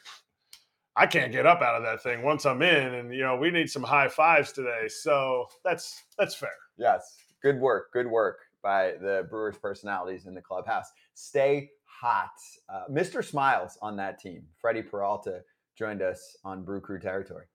I 0.95 1.07
can't 1.07 1.33
get 1.33 1.47
up 1.47 1.63
out 1.63 1.77
of 1.77 1.83
that 1.85 2.03
thing 2.03 2.23
once 2.23 2.45
I'm 2.45 2.61
in. 2.61 2.95
And, 2.95 3.15
you 3.15 3.23
know, 3.23 3.37
we 3.37 3.51
need 3.51 3.71
some 3.71 3.83
high 3.83 4.09
fives 4.09 4.53
today. 4.53 4.89
So 4.89 5.47
that's 5.65 6.03
that's 6.19 6.35
fair. 6.35 6.51
Yes. 6.77 7.17
Good 7.43 7.59
work. 7.59 7.93
Good 7.93 8.07
work 8.07 8.41
by 8.63 8.93
the 9.01 9.27
Brewers 9.29 9.57
personalities 9.57 10.27
in 10.27 10.35
the 10.35 10.43
clubhouse. 10.43 10.91
Stay 11.15 11.71
hot. 11.85 12.31
Uh, 12.69 12.83
Mr. 12.91 13.25
Smiles 13.25 13.79
on 13.83 13.97
that 13.97 14.21
team, 14.21 14.45
Freddy 14.61 14.83
Peralta, 14.83 15.41
joined 15.77 16.03
us 16.03 16.37
on 16.45 16.63
Brew 16.63 16.81
Crew 16.81 17.01
territory. 17.01 17.47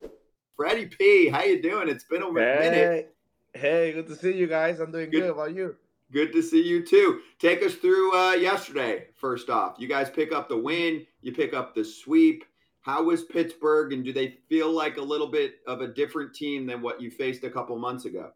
Freddy 0.58 0.88
P, 0.88 1.30
how 1.30 1.44
you 1.44 1.62
doing? 1.62 1.88
It's 1.88 2.04
been 2.04 2.24
a 2.24 2.32
minute. 2.32 3.16
Hey, 3.54 3.60
hey, 3.60 3.92
good 3.94 4.08
to 4.08 4.16
see 4.16 4.34
you 4.34 4.48
guys. 4.48 4.80
I'm 4.80 4.92
doing 4.92 5.12
Good. 5.12 5.20
good. 5.20 5.28
How 5.28 5.34
about 5.34 5.56
you? 5.56 5.76
Good 6.12 6.34
to 6.34 6.42
see 6.42 6.64
you 6.64 6.84
too. 6.84 7.20
Take 7.38 7.62
us 7.62 7.76
through 7.76 8.18
uh, 8.18 8.34
yesterday. 8.34 9.06
First 9.14 9.52
off, 9.52 9.76
you 9.78 9.88
guys 9.88 10.10
pick 10.10 10.32
up 10.32 10.50
the 10.50 10.58
win. 10.58 11.06
You 11.22 11.32
pick 11.32 11.54
up 11.54 11.76
the 11.76 11.86
sweep. 11.86 12.44
How 12.82 13.04
was 13.04 13.24
Pittsburgh, 13.24 13.94
and 13.94 14.04
do 14.04 14.12
they 14.12 14.40
feel 14.50 14.72
like 14.72 14.98
a 14.98 15.02
little 15.02 15.28
bit 15.28 15.60
of 15.68 15.82
a 15.82 15.88
different 15.88 16.34
team 16.34 16.66
than 16.66 16.82
what 16.82 17.00
you 17.00 17.12
faced 17.12 17.44
a 17.44 17.52
couple 17.52 17.78
months 17.78 18.06
ago? 18.06 18.32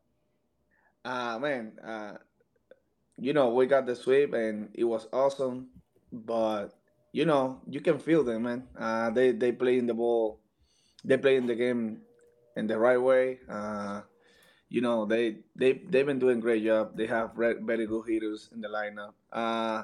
Uh 1.04 1.40
man, 1.40 1.72
uh 1.84 2.18
you 3.18 3.34
know, 3.34 3.50
we 3.50 3.66
got 3.66 3.88
the 3.88 3.96
sweep 3.96 4.34
and 4.34 4.70
it 4.75 4.84
was 4.84 5.08
awesome, 5.12 5.70
but 6.12 6.68
you 7.13 7.25
know, 7.25 7.62
you 7.68 7.82
can 7.82 7.98
feel 7.98 8.24
them, 8.24 8.44
man. 8.44 8.68
Uh 8.78 9.10
they 9.10 9.32
they 9.32 9.51
playing 9.51 9.88
the 9.88 9.96
ball 9.96 10.40
they 11.04 11.18
playing 11.18 11.48
the 11.48 11.56
game 11.56 12.01
in 12.55 12.67
the 12.67 12.77
right 12.77 13.01
way. 13.01 13.39
Uh 13.50 14.01
you 14.70 14.81
know, 14.81 15.05
they 15.05 15.39
they 15.55 15.74
they've 15.89 16.05
been 16.05 16.20
doing 16.20 16.39
great 16.39 16.63
job. 16.63 16.96
They 16.96 17.08
have 17.08 17.31
very 17.36 17.86
good 17.86 18.05
hitters 18.08 18.50
in 18.53 18.62
the 18.62 18.70
lineup. 18.70 19.13
Uh 19.31 19.84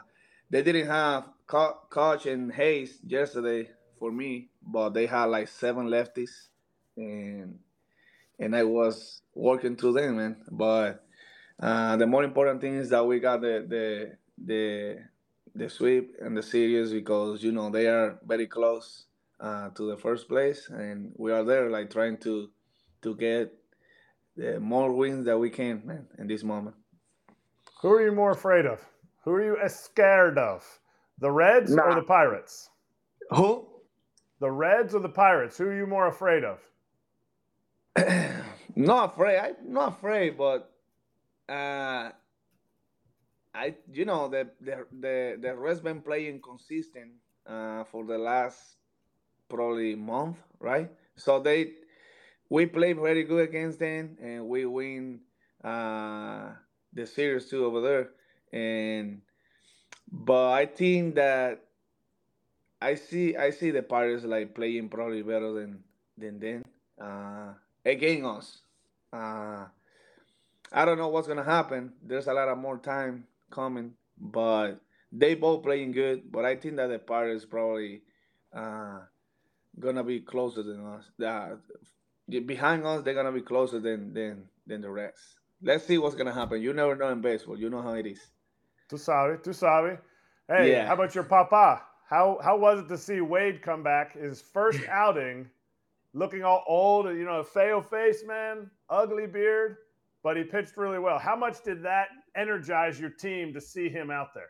they 0.50 0.64
didn't 0.64 0.88
have 0.88 1.30
Cutch 1.48 2.26
and 2.26 2.52
Hayes 2.54 3.00
yesterday 3.06 3.70
for 4.00 4.12
me, 4.12 4.50
but 4.62 4.90
they 4.92 5.06
had 5.06 5.26
like 5.26 5.48
seven 5.50 5.88
lefties 5.88 6.50
and 6.96 7.60
and 8.40 8.56
I 8.56 8.64
was 8.64 9.22
working 9.34 9.76
through 9.76 9.94
them, 9.94 10.18
man. 10.18 10.38
But 10.52 11.06
uh, 11.60 11.98
the 11.98 12.08
more 12.08 12.24
important 12.24 12.62
thing 12.62 12.76
is 12.76 12.90
that 12.90 13.06
we 13.06 13.20
got 13.20 13.42
the 13.42 13.66
the 13.68 14.18
the 14.44 14.98
the 15.56 15.70
sweep 15.70 16.16
and 16.22 16.38
the 16.38 16.44
series 16.44 16.92
because 16.92 17.44
you 17.44 17.52
know 17.52 17.70
they 17.70 17.88
are 17.88 18.20
very 18.26 18.48
close 18.48 19.06
uh, 19.40 19.70
to 19.70 19.90
the 19.90 19.98
first 19.98 20.28
place, 20.28 20.70
and 20.70 21.14
we 21.18 21.32
are 21.32 21.44
there 21.44 21.70
like 21.70 21.90
trying 21.90 22.18
to 22.18 22.50
to 23.02 23.16
get 23.16 23.54
the 24.36 24.60
more 24.60 24.92
wins 24.94 25.26
that 25.26 25.38
we 25.38 25.50
can, 25.50 25.82
man, 25.86 26.08
in 26.18 26.28
this 26.28 26.44
moment. 26.44 26.76
Who 27.82 27.90
are 27.90 28.04
you 28.04 28.12
more 28.12 28.32
afraid 28.32 28.66
of? 28.66 28.80
Who 29.24 29.32
are 29.32 29.44
you 29.44 29.58
as 29.58 29.78
scared 29.78 30.38
of? 30.38 30.64
The 31.20 31.32
Reds 31.32 31.76
or 31.76 31.96
the 31.96 32.04
Pirates? 32.04 32.70
Who? 33.32 33.68
The 34.40 34.52
Reds 34.52 34.94
or 34.94 35.00
the 35.00 35.10
Pirates? 35.10 35.58
Who 35.58 35.66
are 35.66 35.76
you 35.76 35.88
more 35.88 36.08
afraid 36.08 36.44
of? 36.44 36.60
not 38.76 39.14
afraid. 39.14 39.40
I'm 39.40 39.56
not 39.74 39.94
afraid, 39.94 40.38
but 40.38 40.72
uh, 41.50 42.12
I, 43.54 43.76
you 43.92 44.06
know, 44.06 44.28
the 44.28 44.50
the 44.62 44.86
the 45.00 45.38
the 45.42 45.56
Reds 45.56 45.82
been 45.82 46.02
playing 46.02 46.42
consistent 46.42 47.14
uh, 47.48 47.84
for 47.86 48.06
the 48.06 48.18
last 48.18 48.78
probably 49.50 49.96
month, 49.96 50.38
right? 50.60 50.92
So 51.16 51.40
they 51.40 51.72
we 52.50 52.66
play 52.66 52.94
very 52.94 53.24
good 53.24 53.48
against 53.50 53.80
them, 53.80 54.18
and 54.22 54.48
we 54.48 54.66
win 54.66 55.20
uh, 55.64 56.52
the 56.94 57.06
series 57.06 57.50
too 57.50 57.66
over 57.66 57.82
there. 57.82 58.10
And 58.54 59.22
but 60.12 60.52
I 60.52 60.66
think 60.66 61.16
that 61.16 61.64
I 62.82 62.96
see 62.96 63.36
I 63.36 63.50
see 63.50 63.72
the 63.72 63.84
Pirates 63.84 64.24
like 64.24 64.56
playing 64.56 64.90
probably 64.90 65.22
better 65.22 65.52
than 65.54 65.84
than 66.18 66.40
them 66.40 66.64
uh, 67.02 67.54
against 67.86 68.26
us. 68.26 68.62
Uh, 69.12 69.66
I 70.72 70.86
don't 70.86 70.98
know 70.98 71.08
what's 71.08 71.28
gonna 71.28 71.44
happen. 71.44 71.94
There's 72.04 72.28
a 72.28 72.34
lot 72.34 72.50
of 72.50 72.58
more 72.58 72.78
time 72.78 73.26
coming, 73.52 73.94
but 74.20 74.80
they 75.12 75.36
both 75.36 75.64
playing 75.64 75.92
good, 75.92 76.32
but 76.32 76.46
I 76.46 76.56
think 76.56 76.76
that 76.78 76.88
the 76.88 77.00
Pirates 77.00 77.46
probably 77.46 78.02
uh, 78.54 79.00
gonna 79.80 80.04
be 80.04 80.20
closer 80.20 80.64
than 80.64 80.86
us. 80.86 81.10
Uh, 81.24 81.56
behind 82.30 82.86
us, 82.86 83.04
they're 83.04 83.14
gonna 83.14 83.32
be 83.32 83.42
closer 83.42 83.80
than 83.80 84.14
than 84.14 84.44
than 84.66 84.82
the 84.82 84.90
rest. 84.90 85.40
Let's 85.62 85.86
see 85.86 85.98
what's 85.98 86.16
gonna 86.16 86.34
happen. 86.34 86.62
You 86.62 86.74
never 86.74 86.96
know 86.96 87.10
in 87.10 87.22
baseball. 87.22 87.58
You 87.58 87.70
know 87.70 87.82
how 87.82 87.94
it 87.94 88.06
is. 88.06 88.20
Tu 88.90 88.98
sabe, 88.98 89.42
tu 89.44 89.54
sabe. 89.54 89.98
Hey, 90.48 90.72
Yeah. 90.72 90.88
how 90.88 90.94
about 90.94 91.14
your 91.16 91.24
papa? 91.26 91.82
How 92.10 92.40
how 92.44 92.58
was 92.58 92.80
it 92.80 92.88
to 92.90 92.98
see 92.98 93.22
Wade 93.22 93.62
come 93.62 93.84
back 93.84 94.14
his 94.14 94.42
first 94.42 94.80
outing, 94.90 95.50
looking 96.14 96.44
all 96.44 96.64
old, 96.68 97.06
you 97.08 97.26
know, 97.26 97.40
a 97.40 97.44
fail 97.44 97.82
face 97.82 98.24
man, 98.26 98.70
ugly 98.90 99.28
beard, 99.28 99.78
but 100.24 100.38
he 100.38 100.44
pitched 100.44 100.78
really 100.78 101.00
well. 101.00 101.20
How 101.20 101.36
much 101.36 101.64
did 101.64 101.84
that 101.84 102.08
energize 102.36 103.00
your 103.00 103.10
team 103.10 103.54
to 103.54 103.60
see 103.62 103.90
him 103.90 104.10
out 104.12 104.34
there? 104.34 104.50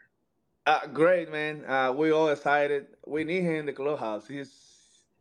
Uh, 0.67 0.85
great 0.87 1.31
man. 1.31 1.63
Uh, 1.65 1.93
we 1.93 2.11
all 2.11 2.27
excited. 2.29 2.87
We 3.05 3.23
need 3.23 3.43
him 3.43 3.55
in 3.61 3.65
the 3.65 3.73
clubhouse. 3.73 4.27
He's, 4.27 4.51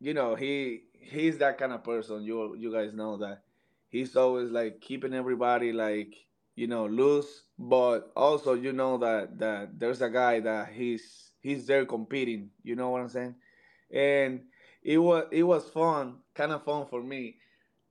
you 0.07 0.15
know, 0.15 0.37
he 0.37 0.83
he's 0.93 1.39
that 1.39 1.59
kind 1.59 1.73
of 1.73 1.83
person. 1.83 2.23
You 2.23 2.55
you 2.55 2.73
guys 2.73 2.95
know 2.95 3.17
that. 3.17 3.43
He's 3.89 4.15
always 4.15 4.53
like 4.53 4.81
keeping 4.81 5.13
everybody 5.13 5.73
like 5.73 6.15
you 6.55 6.69
know 6.69 6.87
loose, 6.87 7.43
but 7.59 8.13
also 8.15 8.55
you 8.55 8.73
know 8.73 8.99
that 8.99 9.37
that 9.41 9.81
there's 9.81 10.03
a 10.03 10.09
guy 10.09 10.39
that 10.39 10.69
he's 10.69 11.33
he's 11.41 11.67
there 11.67 11.85
competing. 11.85 12.51
You 12.63 12.77
know 12.77 12.91
what 12.91 13.01
I'm 13.01 13.09
saying? 13.09 13.35
And 13.91 14.43
it 14.81 14.99
was 14.99 15.25
it 15.33 15.43
was 15.43 15.69
fun, 15.71 16.19
kind 16.37 16.53
of 16.53 16.63
fun 16.63 16.87
for 16.87 17.03
me, 17.03 17.39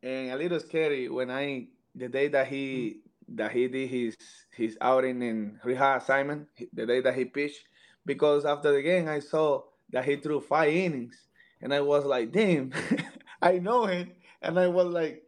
and 0.02 0.32
a 0.32 0.38
little 0.38 0.62
scary 0.62 1.10
when 1.10 1.30
I 1.30 1.68
the 1.96 2.08
day 2.08 2.30
that 2.30 2.48
he 2.48 3.02
that 3.28 3.52
he 3.52 3.68
did 3.68 3.90
his 3.90 4.16
his 4.56 4.78
outing 4.80 5.22
in 5.22 5.60
rehab 5.66 6.02
assignment, 6.02 6.48
the 6.72 6.86
day 6.86 7.02
that 7.02 7.16
he 7.16 7.26
pitched, 7.26 7.68
because 8.06 8.46
after 8.46 8.72
the 8.72 8.82
game 8.82 9.10
I 9.10 9.20
saw 9.20 9.64
that 9.90 10.06
he 10.06 10.16
threw 10.16 10.40
five 10.40 10.74
innings, 10.74 11.28
and 11.66 11.74
I 11.74 11.82
was 11.82 12.06
like, 12.06 12.32
damn, 12.32 12.72
I 13.42 13.54
know 13.58 13.88
him, 13.88 14.12
and 14.40 14.60
I 14.60 14.68
was 14.68 14.86
like, 14.86 15.24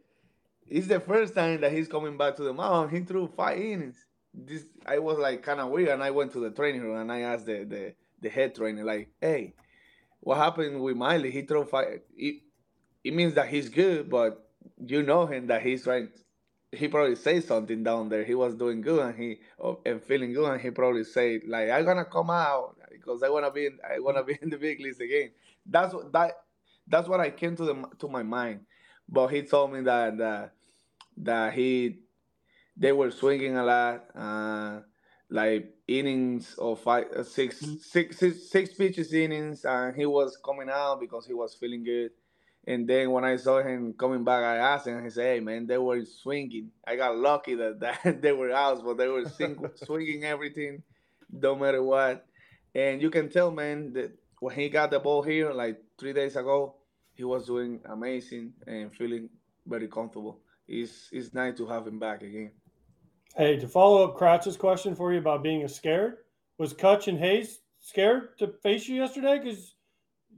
it's 0.68 0.86
the 0.86 1.00
first 1.00 1.34
time 1.34 1.62
that 1.62 1.72
he's 1.72 1.88
coming 1.88 2.16
back 2.16 2.36
to 2.36 2.44
the 2.44 2.52
mound. 2.52 2.92
He 2.92 3.00
threw 3.00 3.26
five 3.26 3.58
innings. 3.58 4.06
This 4.32 4.64
I 4.86 5.00
was 5.00 5.18
like 5.18 5.42
kind 5.42 5.58
of 5.58 5.70
weird, 5.70 5.88
and 5.88 6.00
I 6.00 6.12
went 6.12 6.32
to 6.34 6.40
the 6.40 6.52
training 6.52 6.82
room 6.82 6.96
and 6.96 7.10
I 7.10 7.22
asked 7.22 7.46
the 7.46 7.64
the, 7.64 7.94
the 8.22 8.28
head 8.28 8.54
trainer 8.54 8.84
like, 8.84 9.08
hey, 9.20 9.54
what 10.20 10.36
happened 10.36 10.80
with 10.80 10.96
Miley? 10.96 11.32
He 11.32 11.42
threw 11.42 11.64
five. 11.64 12.02
It, 12.16 12.42
it 13.02 13.14
means 13.14 13.34
that 13.34 13.48
he's 13.48 13.68
good, 13.68 14.08
but 14.08 14.48
you 14.78 15.02
know 15.02 15.26
him 15.26 15.48
that 15.48 15.62
he's 15.62 15.82
trying 15.82 16.08
he 16.70 16.86
probably 16.86 17.16
said 17.16 17.42
something 17.42 17.82
down 17.82 18.10
there. 18.10 18.22
He 18.22 18.36
was 18.36 18.54
doing 18.54 18.80
good 18.80 19.00
and 19.00 19.18
he 19.18 19.40
oh, 19.58 19.80
and 19.84 20.00
feeling 20.00 20.34
good, 20.34 20.52
and 20.52 20.60
he 20.60 20.70
probably 20.70 21.02
said 21.02 21.40
like, 21.48 21.68
"I'm 21.68 21.84
gonna 21.84 22.04
come 22.04 22.30
out 22.30 22.76
because 23.08 23.22
I 23.24 23.30
wanna 23.30 23.50
be 23.50 23.66
in, 23.66 23.78
I 23.88 24.00
wanna 24.00 24.24
be 24.24 24.38
in 24.42 24.50
the 24.50 24.58
big 24.58 24.80
leagues 24.80 25.00
again." 25.00 25.30
That's 25.66 25.94
what 25.94 26.12
that 26.12 26.32
that's 26.86 27.08
what 27.08 27.20
I 27.20 27.30
came 27.30 27.56
to 27.56 27.64
the 27.64 27.84
to 28.00 28.08
my 28.08 28.22
mind. 28.22 28.60
But 29.08 29.28
he 29.28 29.42
told 29.42 29.72
me 29.72 29.82
that 29.82 30.18
that 30.18 30.52
that 31.18 31.54
he 31.54 32.00
they 32.76 32.92
were 32.92 33.10
swinging 33.10 33.56
a 33.56 33.64
lot, 33.64 34.04
uh, 34.16 34.80
like 35.30 35.74
innings 35.88 36.54
of 36.58 36.80
five, 36.80 37.06
uh, 37.16 37.24
six, 37.24 37.60
six, 37.82 38.18
six, 38.18 38.50
six 38.50 38.74
pitches 38.74 39.12
innings, 39.12 39.64
and 39.64 39.96
he 39.96 40.06
was 40.06 40.36
coming 40.44 40.70
out 40.70 41.00
because 41.00 41.26
he 41.26 41.34
was 41.34 41.54
feeling 41.54 41.84
good. 41.84 42.12
And 42.66 42.88
then 42.88 43.10
when 43.12 43.24
I 43.24 43.36
saw 43.36 43.62
him 43.62 43.94
coming 43.94 44.24
back, 44.24 44.44
I 44.44 44.56
asked 44.58 44.86
him, 44.86 45.02
he 45.02 45.10
said, 45.10 45.36
hey, 45.36 45.40
man, 45.40 45.66
they 45.66 45.78
were 45.78 46.04
swinging. 46.04 46.70
I 46.86 46.96
got 46.96 47.16
lucky 47.16 47.54
that, 47.56 47.80
that 48.04 48.22
they 48.22 48.32
were 48.32 48.52
out, 48.52 48.84
but 48.84 48.98
they 48.98 49.08
were 49.08 49.26
sing- 49.28 49.64
swinging 49.74 50.24
everything, 50.24 50.82
no 51.32 51.56
matter 51.56 51.82
what. 51.82 52.26
And 52.74 53.02
you 53.02 53.10
can 53.10 53.28
tell, 53.28 53.50
man, 53.50 53.92
that 53.94 54.12
when 54.40 54.54
he 54.54 54.68
got 54.68 54.90
the 54.90 55.00
ball 55.00 55.22
here, 55.22 55.52
like 55.52 55.80
three 55.98 56.12
days 56.12 56.36
ago, 56.36 56.76
he 57.14 57.24
was 57.24 57.46
doing 57.46 57.80
amazing 57.86 58.52
and 58.66 58.94
feeling 58.94 59.28
very 59.66 59.88
comfortable. 59.88 60.40
It's, 60.66 61.08
it's 61.12 61.34
nice 61.34 61.56
to 61.56 61.66
have 61.66 61.86
him 61.86 61.98
back 61.98 62.22
again. 62.22 62.52
Hey, 63.36 63.56
to 63.56 63.68
follow 63.68 64.04
up 64.04 64.16
Kratz's 64.16 64.56
question 64.56 64.94
for 64.94 65.12
you 65.12 65.18
about 65.18 65.42
being 65.42 65.66
scared, 65.68 66.18
was 66.58 66.72
Cutch 66.72 67.08
and 67.08 67.18
Hayes 67.18 67.60
scared 67.80 68.38
to 68.38 68.48
face 68.62 68.88
you 68.88 68.96
yesterday 68.96 69.38
because 69.38 69.74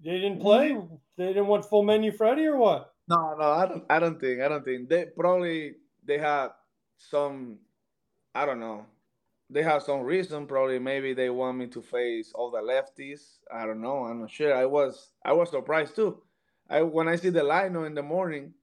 they 0.05 0.13
didn't 0.13 0.39
mm-hmm. 0.39 0.43
play? 0.43 0.79
They 1.17 1.29
didn't 1.29 1.47
want 1.47 1.65
full 1.65 1.83
menu 1.83 2.13
Freddy 2.13 2.47
or 2.47 2.57
what? 2.57 2.93
No, 3.09 3.35
no, 3.39 3.45
I 3.45 3.67
don't. 3.67 3.85
I 3.91 3.99
don't 3.99 4.21
think. 4.21 4.41
I 4.41 4.49
don't 4.49 4.65
think 4.65 4.89
they 4.89 5.07
probably 5.07 5.75
they 6.05 6.19
had 6.19 6.49
some. 6.97 7.59
I 8.35 8.47
don't 8.47 8.61
know. 8.61 8.87
They 9.53 9.63
have 9.63 9.83
some 9.83 10.01
reason. 10.03 10.47
Probably 10.47 10.79
maybe 10.79 11.13
they 11.13 11.29
want 11.29 11.59
me 11.59 11.67
to 11.69 11.83
face 11.83 12.33
all 12.35 12.51
the 12.51 12.61
lefties. 12.61 13.39
I 13.53 13.67
don't 13.67 13.81
know. 13.81 14.05
I'm 14.05 14.21
not 14.21 14.31
sure. 14.31 14.55
I 14.55 14.65
was 14.67 15.11
I 15.25 15.33
was 15.33 15.51
surprised 15.51 15.97
too. 15.97 16.23
I 16.69 16.83
when 16.83 17.09
I 17.09 17.17
see 17.17 17.31
the 17.31 17.41
lineup 17.41 17.87
in 17.87 17.95
the 17.95 18.03
morning, 18.03 18.55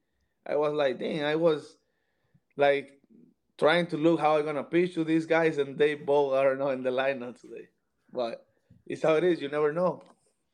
I 0.46 0.56
was 0.56 0.72
like, 0.72 0.98
dang. 0.98 1.22
I 1.24 1.36
was 1.36 1.76
like 2.56 3.00
trying 3.58 3.86
to 3.88 3.98
look 3.98 4.18
how 4.18 4.38
I'm 4.38 4.46
gonna 4.46 4.64
pitch 4.64 4.94
to 4.94 5.04
these 5.04 5.26
guys, 5.26 5.58
and 5.58 5.76
they 5.76 5.94
both 5.94 6.32
are 6.32 6.56
not 6.56 6.70
in 6.70 6.82
the 6.82 6.90
lineup 6.90 7.38
today. 7.38 7.68
But 8.10 8.46
it's 8.86 9.02
how 9.02 9.16
it 9.16 9.24
is. 9.24 9.42
You 9.42 9.50
never 9.50 9.72
know. 9.72 10.02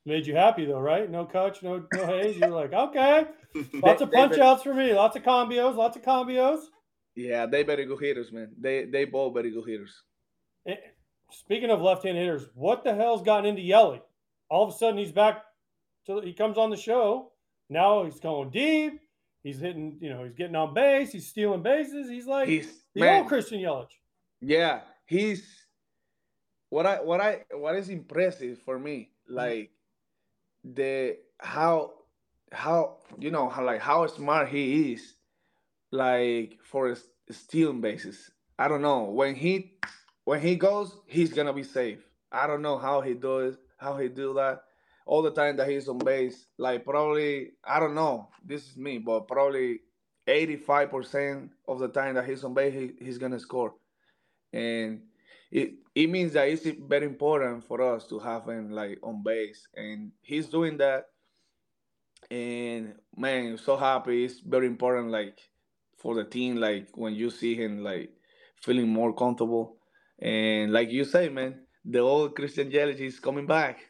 Made 0.05 0.27
you 0.27 0.35
happy 0.35 0.67
though, 0.67 0.81
right? 0.81 1.09
No 1.09 1.25
Cutch, 1.27 1.63
no 1.63 1.87
no 1.95 2.07
Hayes. 2.07 2.37
You're 2.37 2.49
like, 2.49 2.73
okay. 2.73 3.27
Lots 3.73 4.03
of 4.03 4.11
punch 4.11 4.37
outs 4.39 4.65
for 4.65 4.75
me. 4.75 4.93
Lots 4.93 5.17
of 5.17 5.23
combios. 5.23 5.77
Lots 5.77 5.97
of 5.97 6.03
combios. 6.03 6.65
Yeah, 7.15 7.47
they 7.47 7.63
very 7.63 7.87
good 7.87 8.01
hitters, 8.01 8.33
man. 8.33 8.51
They 8.59 8.85
they 8.87 9.05
both 9.05 9.33
very 9.33 9.53
good 9.53 9.69
hitters. 9.69 10.03
Eh, 10.67 10.77
Speaking 11.31 11.71
of 11.71 11.81
left-hand 11.83 12.17
hitters, 12.17 12.47
what 12.55 12.85
the 12.85 12.95
hell's 12.95 13.23
gotten 13.23 13.47
into 13.47 13.63
Yelly? 13.63 14.01
All 14.49 14.69
of 14.69 14.75
a 14.75 14.77
sudden, 14.77 14.99
he's 14.99 15.13
back. 15.13 15.43
To, 16.07 16.21
he 16.21 16.33
comes 16.33 16.59
on 16.59 16.71
the 16.71 16.77
show. 16.77 17.33
Now 17.69 18.05
he's 18.05 18.21
going 18.21 18.51
deep. 18.51 19.01
He's 19.43 19.59
hitting. 19.59 19.99
You 20.01 20.11
know, 20.11 20.25
he's 20.25 20.35
getting 20.35 20.55
on 20.55 20.75
base. 20.75 21.13
He's 21.13 21.27
stealing 21.27 21.63
bases. 21.63 22.09
He's 22.09 22.27
like 22.27 22.49
He's 22.49 22.85
the 22.95 23.01
man, 23.01 23.21
old 23.21 23.29
Christian 23.29 23.61
Yelich. 23.61 23.89
Yeah, 24.41 24.81
he's 25.07 25.67
what 26.69 26.87
I 26.87 27.01
what 27.01 27.21
I 27.21 27.45
what 27.53 27.75
is 27.75 27.89
impressive 27.89 28.59
for 28.59 28.79
me, 28.79 29.11
like 29.29 29.71
the 30.63 31.17
how 31.39 31.93
how 32.53 32.99
you 33.19 33.31
know 33.31 33.49
how 33.49 33.65
like 33.65 33.81
how 33.81 34.07
smart 34.07 34.49
he 34.49 34.93
is, 34.93 35.15
like 35.91 36.59
for 36.63 36.95
stealing 37.31 37.81
bases. 37.81 38.31
I 38.59 38.69
don't 38.69 38.83
know 38.83 39.05
when 39.05 39.35
he 39.35 39.79
when 40.25 40.41
he 40.41 40.57
goes, 40.57 40.97
he's 41.07 41.33
gonna 41.33 41.53
be 41.53 41.63
safe. 41.63 42.01
I 42.33 42.47
don't 42.47 42.63
know 42.63 42.79
how 42.79 43.01
he 43.01 43.15
does 43.15 43.57
how 43.79 43.97
he 43.99 44.09
do 44.09 44.35
that 44.35 44.63
all 45.07 45.23
the 45.23 45.31
time 45.31 45.57
that 45.59 45.69
he's 45.69 45.89
on 45.89 45.99
base. 45.99 46.47
Like 46.59 46.85
probably 46.85 47.53
I 47.65 47.81
don't 47.81 47.95
know. 47.95 48.29
This 48.45 48.69
is 48.71 48.77
me, 48.77 48.99
but 48.99 49.29
probably 49.29 49.81
eighty 50.27 50.57
five 50.57 50.91
percent 50.91 51.51
of 51.69 51.79
the 51.79 51.89
time 51.89 52.15
that 52.15 52.27
he's 52.27 52.45
on 52.45 52.55
base, 52.55 52.75
he, 52.75 53.05
he's 53.05 53.19
gonna 53.19 53.39
score 53.41 53.75
and 54.55 55.03
it 55.51 55.75
it 55.95 56.09
means 56.09 56.33
that 56.33 56.49
it's 56.49 56.67
very 56.67 57.07
important 57.07 57.65
for 57.65 57.83
us 57.83 58.07
to 58.09 58.19
have 58.19 58.49
him 58.49 58.71
like 58.71 58.99
on 59.03 59.23
base, 59.23 59.69
and 59.77 60.13
he's 60.23 60.47
doing 60.47 60.79
that. 60.79 61.07
And 62.31 62.95
man, 63.17 63.59
so 63.59 63.77
happy! 63.77 64.25
It's 64.25 64.41
very 64.41 64.67
important, 64.67 65.11
like 65.11 65.39
for 65.99 66.15
the 66.15 66.25
team, 66.25 66.57
like 66.57 66.89
when 66.97 67.15
you 67.15 67.31
see 67.31 67.55
him 67.55 67.83
like 67.85 68.11
feeling 68.57 68.89
more 68.89 69.13
comfortable, 69.15 69.77
and 70.21 70.73
like 70.73 70.91
you 70.91 71.05
say, 71.05 71.29
man, 71.29 71.61
the 71.85 72.01
old 72.01 72.35
Christian 72.35 72.71
Yelich 72.71 73.01
is 73.01 73.21
coming 73.21 73.47
back. 73.47 73.81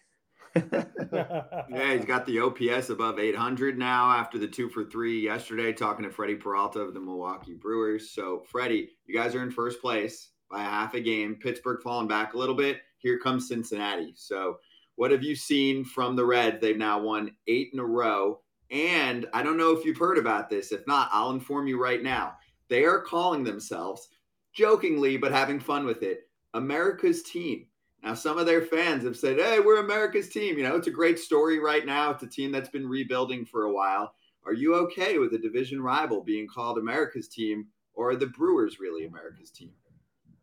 Yeah, 1.12 1.94
he's 1.94 2.04
got 2.04 2.26
the 2.26 2.40
OPS 2.40 2.90
above 2.90 3.18
800 3.18 3.78
now 3.78 4.10
after 4.10 4.38
the 4.38 4.46
two 4.46 4.68
for 4.68 4.84
three 4.84 5.20
yesterday, 5.20 5.72
talking 5.72 6.04
to 6.04 6.10
Freddy 6.10 6.34
Peralta 6.34 6.80
of 6.80 6.94
the 6.94 7.00
Milwaukee 7.00 7.54
Brewers. 7.54 8.10
So, 8.10 8.44
Freddy, 8.50 8.90
you 9.06 9.14
guys 9.14 9.34
are 9.34 9.42
in 9.42 9.50
first 9.50 9.80
place 9.80 10.30
by 10.50 10.60
half 10.60 10.94
a 10.94 11.00
game. 11.00 11.36
Pittsburgh 11.36 11.80
falling 11.82 12.08
back 12.08 12.34
a 12.34 12.38
little 12.38 12.54
bit. 12.54 12.78
Here 12.98 13.18
comes 13.18 13.48
Cincinnati. 13.48 14.12
So, 14.16 14.58
what 14.96 15.10
have 15.10 15.22
you 15.22 15.34
seen 15.34 15.84
from 15.84 16.14
the 16.14 16.24
Reds? 16.24 16.60
They've 16.60 16.76
now 16.76 17.00
won 17.00 17.32
eight 17.48 17.70
in 17.72 17.80
a 17.80 17.84
row. 17.84 18.40
And 18.70 19.26
I 19.32 19.42
don't 19.42 19.56
know 19.56 19.72
if 19.72 19.84
you've 19.84 19.98
heard 19.98 20.18
about 20.18 20.48
this. 20.48 20.72
If 20.72 20.86
not, 20.86 21.08
I'll 21.12 21.30
inform 21.30 21.66
you 21.66 21.82
right 21.82 22.02
now. 22.02 22.34
They 22.68 22.84
are 22.84 23.00
calling 23.00 23.44
themselves, 23.44 24.08
jokingly, 24.54 25.16
but 25.16 25.32
having 25.32 25.60
fun 25.60 25.84
with 25.84 26.02
it, 26.02 26.28
America's 26.54 27.22
team. 27.22 27.66
Now, 28.02 28.14
some 28.14 28.38
of 28.38 28.46
their 28.46 28.62
fans 28.62 29.04
have 29.04 29.16
said, 29.16 29.38
hey, 29.38 29.60
we're 29.60 29.80
America's 29.80 30.28
team. 30.28 30.58
You 30.58 30.64
know, 30.64 30.76
it's 30.76 30.88
a 30.88 30.92
great 30.92 31.18
story 31.18 31.58
right 31.58 31.86
now. 31.86 32.10
It's 32.10 32.22
a 32.22 32.26
team 32.28 32.52
that's 32.52 32.68
been 32.68 32.86
rebuilding 32.86 33.46
for 33.46 33.64
a 33.64 33.72
while. 33.72 34.14
Are 34.46 34.52
you 34.52 34.74
okay 34.74 35.18
with 35.18 35.32
a 35.32 35.38
division 35.38 35.82
rival 35.82 36.22
being 36.22 36.46
called 36.46 36.76
America's 36.78 37.28
team, 37.28 37.66
or 37.94 38.10
are 38.10 38.16
the 38.16 38.26
Brewers 38.26 38.78
really 38.78 39.06
America's 39.06 39.50
team? 39.50 39.72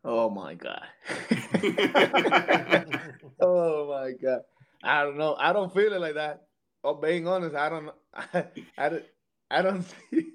Oh 0.04 0.28
my 0.28 0.54
god! 0.54 0.82
oh 3.40 3.88
my 3.88 4.12
god! 4.20 4.40
I 4.82 5.04
don't 5.04 5.16
know. 5.16 5.36
I 5.38 5.52
don't 5.52 5.72
feel 5.72 5.92
it 5.92 6.00
like 6.00 6.14
that. 6.14 6.46
Oh, 6.82 6.94
being 6.94 7.28
honest, 7.28 7.54
I 7.54 7.68
don't. 7.68 7.90
I, 8.14 8.44
I, 8.76 8.88
don't- 8.88 9.04
I 9.50 9.62
don't 9.62 9.82
see. 10.10 10.32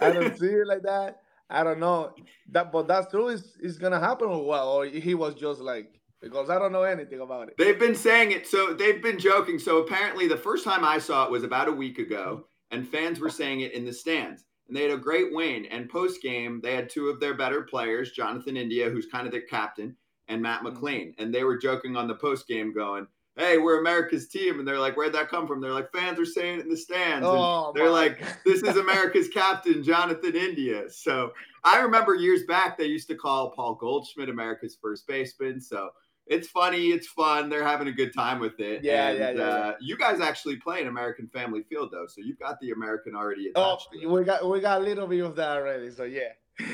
I 0.00 0.10
don't 0.12 0.38
see 0.38 0.46
it 0.46 0.66
like 0.66 0.82
that. 0.82 1.22
I 1.50 1.62
don't 1.62 1.80
know 1.80 2.14
that, 2.50 2.72
but 2.72 2.88
that's 2.88 3.10
true. 3.10 3.28
Is 3.28 3.56
is 3.60 3.78
gonna 3.78 4.00
happen 4.00 4.28
or 4.28 4.44
what? 4.44 4.64
Or 4.64 4.86
he 4.86 5.14
was 5.14 5.34
just 5.34 5.60
like 5.60 6.00
because 6.20 6.48
I 6.48 6.58
don't 6.58 6.72
know 6.72 6.82
anything 6.84 7.20
about 7.20 7.48
it. 7.48 7.54
They've 7.58 7.78
been 7.78 7.94
saying 7.94 8.32
it, 8.32 8.46
so 8.46 8.72
they've 8.72 9.02
been 9.02 9.18
joking. 9.18 9.58
So 9.58 9.78
apparently, 9.78 10.26
the 10.26 10.36
first 10.36 10.64
time 10.64 10.84
I 10.84 10.98
saw 10.98 11.26
it 11.26 11.30
was 11.30 11.44
about 11.44 11.68
a 11.68 11.72
week 11.72 11.98
ago, 11.98 12.46
and 12.70 12.88
fans 12.88 13.20
were 13.20 13.30
saying 13.30 13.60
it 13.60 13.72
in 13.72 13.84
the 13.84 13.92
stands. 13.92 14.44
And 14.68 14.76
they 14.76 14.82
had 14.82 14.92
a 14.92 14.96
great 14.96 15.32
win. 15.32 15.66
And 15.66 15.90
post 15.90 16.22
game, 16.22 16.60
they 16.62 16.74
had 16.74 16.88
two 16.88 17.08
of 17.08 17.20
their 17.20 17.34
better 17.34 17.62
players, 17.62 18.12
Jonathan 18.12 18.56
India, 18.56 18.88
who's 18.88 19.06
kind 19.06 19.26
of 19.26 19.32
their 19.32 19.42
captain, 19.42 19.94
and 20.28 20.40
Matt 20.40 20.62
Mm-hmm. 20.62 20.78
McLain. 20.78 21.14
And 21.18 21.34
they 21.34 21.44
were 21.44 21.58
joking 21.58 21.96
on 21.96 22.08
the 22.08 22.14
post 22.14 22.48
game, 22.48 22.72
going, 22.72 23.06
"Hey, 23.36 23.58
we're 23.58 23.80
America's 23.80 24.28
team." 24.28 24.58
And 24.58 24.66
they're 24.68 24.78
like, 24.78 24.96
"Where'd 24.96 25.12
that 25.14 25.28
come 25.28 25.46
from?" 25.46 25.60
They're 25.60 25.72
like, 25.72 25.92
"Fans 25.92 26.18
are 26.18 26.24
saying 26.24 26.58
it 26.60 26.62
in 26.64 26.68
the 26.68 26.76
stands." 26.76 27.26
And 27.26 27.36
Oh, 27.36 27.72
they're 27.74 27.90
like, 27.90 28.22
"This 28.44 28.62
is 28.62 28.76
America's 28.76 29.28
captain, 29.28 29.82
Jonathan 29.82 30.34
India." 30.36 30.90
So 30.90 31.32
I 31.64 31.80
remember 31.80 32.14
years 32.14 32.44
back 32.44 32.76
they 32.78 32.86
used 32.86 33.08
to 33.08 33.14
call 33.16 33.50
Paul 33.50 33.74
Goldschmidt 33.74 34.28
America's 34.28 34.76
first 34.80 35.06
baseman. 35.06 35.60
So 35.60 35.90
it's 36.26 36.48
funny, 36.48 36.86
it's 36.88 37.06
fun. 37.08 37.50
They're 37.50 37.62
having 37.66 37.88
a 37.88 37.92
good 37.92 38.14
time 38.14 38.40
with 38.40 38.58
it. 38.58 38.82
Yeah, 38.82 39.08
and, 39.10 39.18
yeah, 39.18 39.30
yeah, 39.32 39.42
Uh, 39.42 39.74
you 39.80 39.96
guys 39.98 40.20
actually 40.20 40.56
play 40.56 40.80
in 40.80 40.86
American 40.86 41.28
Family 41.28 41.62
Field 41.68 41.90
though, 41.92 42.06
so 42.06 42.22
you've 42.22 42.38
got 42.38 42.58
the 42.60 42.70
American 42.70 43.14
already 43.14 43.50
Oh, 43.54 43.74
attached. 43.74 43.88
to 43.92 44.06
we 44.08 44.24
got 44.24 44.48
we 44.48 44.60
got 44.60 44.80
a 44.80 44.84
little 44.84 45.06
bit 45.06 45.20
of 45.24 45.36
that 45.36 45.56
already. 45.58 45.90
So 45.90 46.04
yeah. 46.04 46.32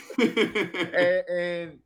and, 0.18 1.28
and 1.28 1.78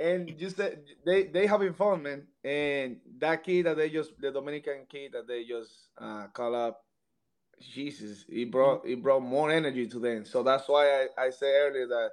and 0.00 0.34
you 0.40 0.50
said 0.50 0.82
they 1.04 1.24
they 1.24 1.46
having 1.46 1.74
fun, 1.74 2.02
man. 2.02 2.26
And 2.42 2.96
that 3.18 3.44
kid 3.44 3.66
that 3.66 3.76
they 3.76 3.90
just 3.90 4.18
the 4.20 4.30
Dominican 4.30 4.86
kid 4.88 5.12
that 5.12 5.28
they 5.28 5.44
just 5.44 5.72
uh, 5.98 6.28
call 6.28 6.54
up, 6.54 6.84
Jesus, 7.60 8.24
he 8.28 8.44
brought 8.44 8.86
he 8.86 8.94
brought 8.94 9.22
more 9.22 9.50
energy 9.50 9.86
to 9.88 9.98
them. 9.98 10.24
So 10.24 10.42
that's 10.42 10.68
why 10.68 11.06
I, 11.18 11.26
I 11.26 11.30
said 11.30 11.52
earlier 11.54 11.86
that 11.88 12.10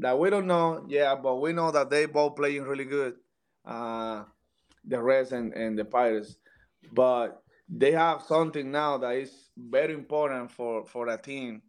that 0.00 0.18
we 0.18 0.30
don't 0.30 0.46
know, 0.46 0.84
yeah, 0.88 1.14
but 1.16 1.36
we 1.36 1.52
know 1.52 1.70
that 1.70 1.90
they 1.90 2.06
both 2.06 2.36
playing 2.36 2.62
really 2.64 2.84
good. 2.84 3.16
Uh, 3.64 4.24
the 4.84 5.02
Reds 5.02 5.32
and, 5.32 5.52
and 5.52 5.78
the 5.78 5.84
Pirates, 5.84 6.38
but 6.92 7.42
they 7.68 7.92
have 7.92 8.22
something 8.22 8.70
now 8.70 8.96
that 8.98 9.16
is 9.16 9.50
very 9.56 9.92
important 9.92 10.50
for 10.50 10.86
for 10.86 11.06
that 11.06 11.24
team, 11.24 11.62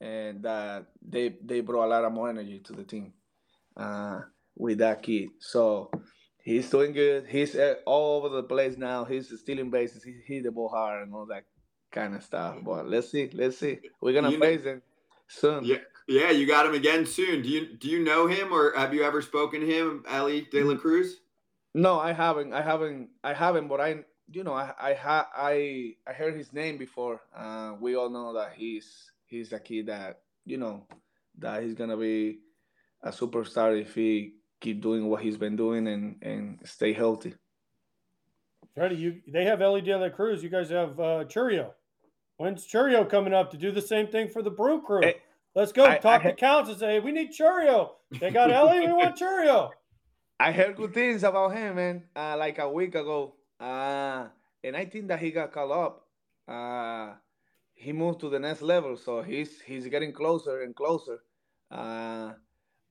and 0.00 0.42
that 0.42 0.86
they 1.02 1.36
they 1.42 1.60
brought 1.60 1.86
a 1.86 1.88
lot 1.88 2.04
of 2.04 2.12
more 2.12 2.28
energy 2.28 2.58
to 2.60 2.72
the 2.72 2.84
team 2.84 3.12
uh, 3.76 4.20
with 4.60 4.78
that 4.78 5.02
kid. 5.02 5.30
So 5.38 5.90
he's 6.42 6.68
doing 6.70 6.92
good. 6.92 7.26
He's 7.26 7.54
uh, 7.56 7.76
all 7.86 8.18
over 8.22 8.28
the 8.36 8.42
place 8.42 8.76
now. 8.76 9.04
He's 9.04 9.32
stealing 9.40 9.70
bases. 9.70 10.04
He 10.04 10.14
hit 10.26 10.44
the 10.44 10.50
ball 10.52 10.68
hard 10.68 11.02
and 11.02 11.14
all 11.14 11.26
that 11.26 11.44
kind 11.90 12.14
of 12.14 12.22
stuff. 12.22 12.56
But 12.62 12.88
let's 12.88 13.10
see, 13.10 13.30
let's 13.32 13.58
see. 13.58 13.78
We're 14.00 14.12
gonna 14.12 14.30
You 14.30 14.38
know- 14.38 14.46
face 14.46 14.62
him 14.64 14.82
soon. 15.28 15.64
yeah, 15.64 15.78
yeah, 16.06 16.30
you 16.30 16.46
got 16.46 16.66
him 16.66 16.74
again 16.74 17.06
soon. 17.06 17.42
Do 17.42 17.48
you 17.48 17.76
do 17.76 17.88
you 17.88 18.04
know 18.04 18.26
him 18.26 18.52
or 18.52 18.72
have 18.76 18.92
you 18.94 19.02
ever 19.02 19.22
spoken 19.22 19.60
to 19.60 19.66
him, 19.66 20.04
Elly 20.08 20.46
De 20.50 20.62
La 20.62 20.76
Cruz? 20.76 21.20
No, 21.74 21.98
I 22.00 22.12
haven't. 22.12 22.52
I 22.52 22.62
haven't. 22.62 23.10
I 23.22 23.32
haven't. 23.32 23.68
But 23.68 23.80
I, 23.80 24.04
you 24.32 24.42
know, 24.42 24.54
I, 24.54 24.72
I, 24.76 24.94
ha, 24.94 25.28
I, 25.36 25.94
I 26.06 26.12
heard 26.12 26.34
his 26.36 26.52
name 26.52 26.78
before. 26.78 27.20
Uh, 27.36 27.74
we 27.80 27.94
all 27.94 28.10
know 28.10 28.32
that 28.34 28.54
he's, 28.56 29.10
he's 29.26 29.52
a 29.52 29.60
kid 29.60 29.86
that, 29.86 30.18
you 30.44 30.56
know, 30.56 30.86
that 31.38 31.62
he's 31.62 31.74
gonna 31.74 31.96
be 31.96 32.40
a 33.04 33.10
superstar 33.10 33.80
if 33.80 33.94
he 33.94 34.34
keep 34.60 34.80
doing 34.80 35.08
what 35.08 35.22
he's 35.22 35.36
been 35.36 35.56
doing 35.56 35.86
and 35.88 36.16
and 36.22 36.58
stay 36.64 36.92
healthy. 36.92 37.34
Freddy, 38.74 38.96
you 38.96 39.20
they 39.26 39.44
have 39.44 39.60
Elly 39.62 39.80
De 39.80 39.96
La 39.96 40.08
Cruz. 40.10 40.42
You 40.42 40.48
guys 40.48 40.70
have 40.70 40.98
uh, 41.00 41.24
Chourio. 41.24 41.72
When's 42.36 42.66
Chourio 42.66 43.08
coming 43.08 43.34
up 43.34 43.50
to 43.50 43.56
do 43.58 43.70
the 43.72 43.82
same 43.82 44.06
thing 44.06 44.28
for 44.28 44.42
the 44.42 44.50
Brew 44.50 44.80
Crew? 44.82 45.00
Hey, 45.02 45.16
Let's 45.54 45.72
go 45.72 45.84
I- 45.84 45.98
talk 45.98 46.24
I 46.24 46.30
to 46.30 46.36
Counts 46.36 46.70
and 46.70 46.78
say 46.78 47.00
we 47.00 47.12
need 47.12 47.32
Chourio. 47.32 47.90
They 48.20 48.30
got 48.30 48.50
Elly. 48.50 48.80
We 48.80 48.92
want 48.92 49.16
Chourio. 49.20 49.70
I 50.38 50.52
heard 50.52 50.76
good 50.76 50.94
things 50.94 51.22
about 51.22 51.54
him, 51.54 51.76
man. 51.76 52.04
Uh, 52.16 52.36
like 52.38 52.58
a 52.58 52.70
week 52.70 52.94
ago, 52.94 53.34
uh, 53.60 54.26
and 54.64 54.74
I 54.76 54.86
think 54.86 55.08
that 55.08 55.18
he 55.18 55.30
got 55.32 55.52
called 55.52 55.72
up. 55.72 56.06
Uh, 56.48 57.14
he 57.74 57.92
moved 57.92 58.20
to 58.20 58.30
the 58.30 58.38
next 58.38 58.62
level, 58.62 58.96
so 58.96 59.20
he's 59.22 59.60
he's 59.60 59.86
getting 59.88 60.12
closer 60.12 60.62
and 60.62 60.74
closer. 60.74 61.18
Uh, 61.70 62.32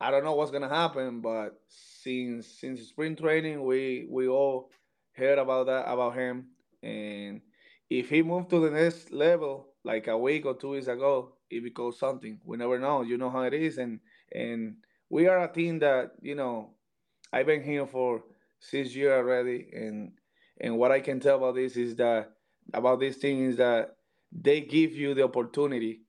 I 0.01 0.11
don't 0.11 0.23
know 0.23 0.33
what's 0.33 0.51
gonna 0.51 0.69
happen, 0.69 1.21
but 1.21 1.59
since 1.67 2.47
since 2.47 2.81
spring 2.87 3.15
training, 3.15 3.63
we 3.63 4.07
we 4.09 4.27
all 4.27 4.71
heard 5.13 5.39
about 5.39 5.67
that 5.67 5.91
about 5.91 6.15
him, 6.15 6.47
and 6.81 7.41
if 7.89 8.09
he 8.09 8.21
moved 8.21 8.49
to 8.51 8.59
the 8.59 8.71
next 8.71 9.11
level, 9.11 9.73
like 9.83 10.07
a 10.07 10.17
week 10.17 10.45
or 10.45 10.55
two 10.55 10.69
weeks 10.69 10.87
ago, 10.87 11.33
it 11.49 11.63
becomes 11.63 11.97
something. 11.99 12.39
We 12.45 12.57
never 12.57 12.79
know. 12.79 13.01
You 13.01 13.17
know 13.17 13.29
how 13.29 13.41
it 13.41 13.53
is, 13.53 13.77
and 13.77 13.99
and 14.33 14.77
we 15.09 15.27
are 15.27 15.43
a 15.43 15.51
team 15.51 15.79
that 15.79 16.11
you 16.21 16.35
know 16.35 16.75
I've 17.33 17.45
been 17.47 17.63
here 17.63 17.85
for 17.85 18.23
six 18.59 18.95
years 18.95 19.11
already, 19.17 19.69
and 19.73 20.13
and 20.61 20.77
what 20.77 20.91
I 20.91 21.01
can 21.01 21.19
tell 21.19 21.37
about 21.37 21.55
this 21.55 21.75
is 21.75 21.95
that 21.97 22.31
about 22.73 22.99
this 22.99 23.17
thing 23.17 23.45
is 23.45 23.57
that 23.57 23.95
they 24.31 24.61
give 24.61 24.93
you 24.93 25.13
the 25.13 25.23
opportunity 25.23 26.01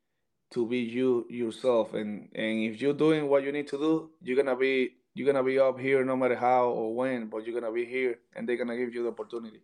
to 0.53 0.67
be 0.67 0.79
you 0.79 1.27
yourself, 1.31 1.95
and 1.95 2.29
and 2.35 2.65
if 2.65 2.81
you're 2.81 2.95
doing 2.95 3.29
what 3.29 3.45
you 3.45 3.53
need 3.53 3.69
to 3.69 3.79
do, 3.79 4.11
you're 4.23 4.37
gonna 4.37 4.57
be 4.57 4.97
you're 5.15 5.27
gonna 5.27 5.45
be 5.45 5.59
up 5.59 5.79
here 5.79 6.05
no 6.05 6.17
matter 6.17 6.37
how 6.37 6.69
or 6.69 6.95
when, 6.95 7.29
but 7.29 7.47
you're 7.47 7.59
gonna 7.59 7.73
be 7.73 7.85
here, 7.85 8.19
and 8.35 8.49
they're 8.49 8.57
gonna 8.57 8.77
give 8.77 8.95
you 8.95 9.03
the 9.03 9.11
opportunity. 9.11 9.63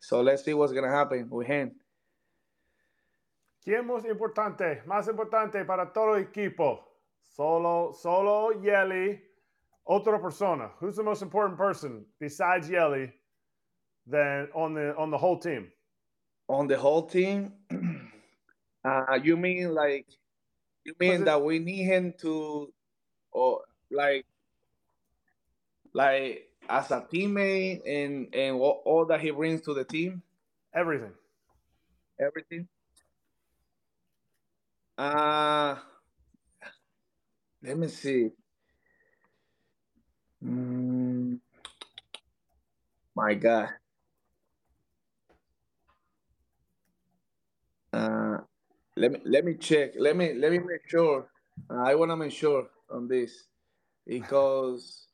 So 0.00 0.20
let's 0.20 0.44
see 0.44 0.54
what's 0.54 0.72
gonna 0.72 0.90
happen 0.90 1.28
with 1.30 1.46
him. 1.46 1.72
¿Quién 3.64 3.86
más 3.86 4.04
importante? 4.04 4.82
Más 4.86 5.08
importante 5.08 5.64
para 5.64 5.90
todo 5.92 6.18
equipo. 6.18 6.84
Solo, 7.22 7.92
solo 7.92 8.52
Yeli. 8.62 9.20
Otra 9.86 10.20
persona. 10.20 10.70
Who's 10.80 10.96
the 10.96 11.02
most 11.02 11.22
important 11.22 11.56
person 11.56 12.04
besides 12.20 12.68
Yeli 12.68 13.10
than 14.06 14.48
on 14.54 14.74
the 14.74 14.94
on 14.96 15.10
the 15.10 15.18
whole 15.18 15.38
team? 15.38 15.72
On 16.48 16.66
the 16.66 16.76
whole 16.76 17.06
team, 17.06 17.52
uh, 18.84 19.18
you 19.22 19.36
mean 19.36 19.74
like 19.74 20.06
you 20.84 20.94
mean 21.00 21.22
it- 21.22 21.24
that 21.24 21.42
we 21.42 21.58
need 21.58 21.84
him 21.84 22.14
to, 22.20 22.72
or 23.32 23.62
like, 23.90 24.26
like 25.92 26.48
as 26.68 26.90
a 26.90 27.00
teammate 27.02 27.82
and 27.86 28.34
and 28.34 28.56
all, 28.56 28.82
all 28.84 29.06
that 29.06 29.20
he 29.20 29.30
brings 29.30 29.62
to 29.62 29.74
the 29.74 29.84
team, 29.84 30.22
Everything. 30.74 31.12
everything. 32.20 32.68
Uh 34.98 35.76
let 37.62 37.78
me 37.78 37.88
see. 37.88 38.30
Mm, 40.44 41.40
my 43.14 43.34
God. 43.34 43.70
Uh, 47.92 48.38
let 48.96 49.12
me 49.12 49.18
let 49.24 49.44
me 49.44 49.54
check. 49.54 49.92
Let 49.98 50.16
me 50.16 50.34
let 50.34 50.52
me 50.52 50.58
make 50.58 50.88
sure. 50.88 51.26
I 51.70 51.94
want 51.94 52.10
to 52.10 52.16
make 52.16 52.32
sure 52.32 52.66
on 52.90 53.08
this 53.08 53.44
because 54.06 55.06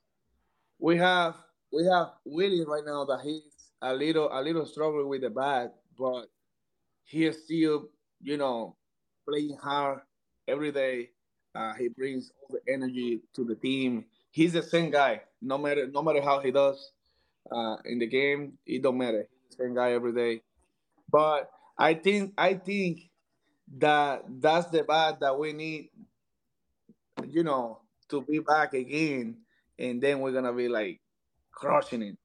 we 0.79 0.97
have 0.97 1.37
we 1.73 1.85
have 1.87 2.09
Willy 2.25 2.65
right 2.67 2.85
now 2.85 3.05
that 3.05 3.21
he's 3.23 3.43
a 3.83 3.95
little 3.95 4.29
a 4.33 4.41
little 4.43 4.67
struggling 4.67 5.09
with 5.09 5.23
the 5.23 5.31
bat, 5.31 5.75
but 5.99 6.27
he 7.05 7.31
still 7.33 7.89
you 8.23 8.37
know 8.37 8.77
playing 9.29 9.57
hard 9.63 10.01
every 10.49 10.73
day. 10.73 11.11
Uh, 11.55 11.75
he 11.75 11.89
brings 11.89 12.31
all 12.41 12.57
the 12.57 12.73
energy 12.73 13.23
to 13.35 13.45
the 13.45 13.57
team. 13.57 14.05
He's 14.31 14.53
the 14.53 14.63
same 14.63 14.91
guy, 14.91 15.23
no 15.43 15.59
matter 15.59 15.89
no 15.89 16.03
matter 16.03 16.23
how 16.23 16.41
he 16.41 16.51
does 16.51 16.93
uh, 17.51 17.77
in 17.85 17.99
the 17.99 18.07
game. 18.07 18.59
It 18.67 18.83
don't 18.83 18.99
matter. 18.99 19.27
Same 19.57 19.75
guy 19.75 19.93
every 19.93 20.13
day. 20.13 20.43
But 21.11 21.51
I 21.79 21.95
think 21.95 22.35
I 22.39 22.55
think 22.55 23.11
that 23.79 24.25
that's 24.41 24.71
the 24.71 24.83
bat 24.85 25.21
that 25.21 25.39
we 25.39 25.53
need. 25.53 25.91
You 27.27 27.45
know, 27.45 27.81
to 28.09 28.23
be 28.23 28.41
back 28.41 28.75
again, 28.75 29.37
and 29.79 30.01
then 30.01 30.21
we're 30.21 30.33
gonna 30.33 30.53
be 30.53 30.69
like 30.69 31.01
crushing 31.53 32.03
it 32.03 32.17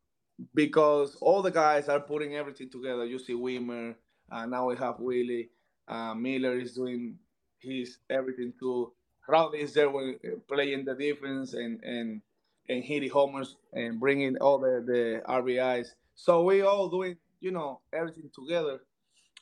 because 0.53 1.15
all 1.21 1.41
the 1.41 1.51
guys 1.51 1.89
are 1.89 1.99
putting 1.99 2.35
everything 2.35 2.69
together. 2.69 3.05
You 3.05 3.19
see 3.19 3.33
Wiemer, 3.33 3.95
uh, 4.31 4.45
now 4.45 4.67
we 4.67 4.75
have 4.77 4.99
Willy, 4.99 5.49
uh, 5.87 6.13
Miller 6.13 6.57
is 6.57 6.73
doing 6.73 7.17
his 7.59 7.97
everything 8.09 8.53
too. 8.59 8.93
Rowdy 9.27 9.59
is 9.59 9.73
there 9.73 9.89
when, 9.89 10.17
playing 10.47 10.85
the 10.85 10.95
defense 10.95 11.53
and 11.53 11.83
and 11.83 12.21
and 12.69 12.83
hitting 12.83 13.09
homers 13.09 13.57
and 13.73 13.99
bringing 13.99 14.37
all 14.37 14.59
the 14.59 14.83
the 14.85 15.21
RBIs. 15.27 15.89
So 16.15 16.43
we 16.43 16.61
all 16.61 16.89
doing 16.89 17.17
you 17.39 17.51
know 17.51 17.81
everything 17.93 18.29
together, 18.33 18.79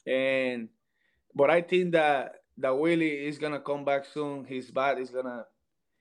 and 0.07 0.69
but 1.35 1.49
I 1.49 1.61
think 1.61 1.91
that 1.93 2.35
that 2.57 2.77
Willy 2.77 3.25
is 3.25 3.37
gonna 3.37 3.59
come 3.59 3.83
back 3.85 4.05
soon. 4.05 4.45
His 4.45 4.71
bat 4.71 4.99
is 4.99 5.09
gonna 5.09 5.45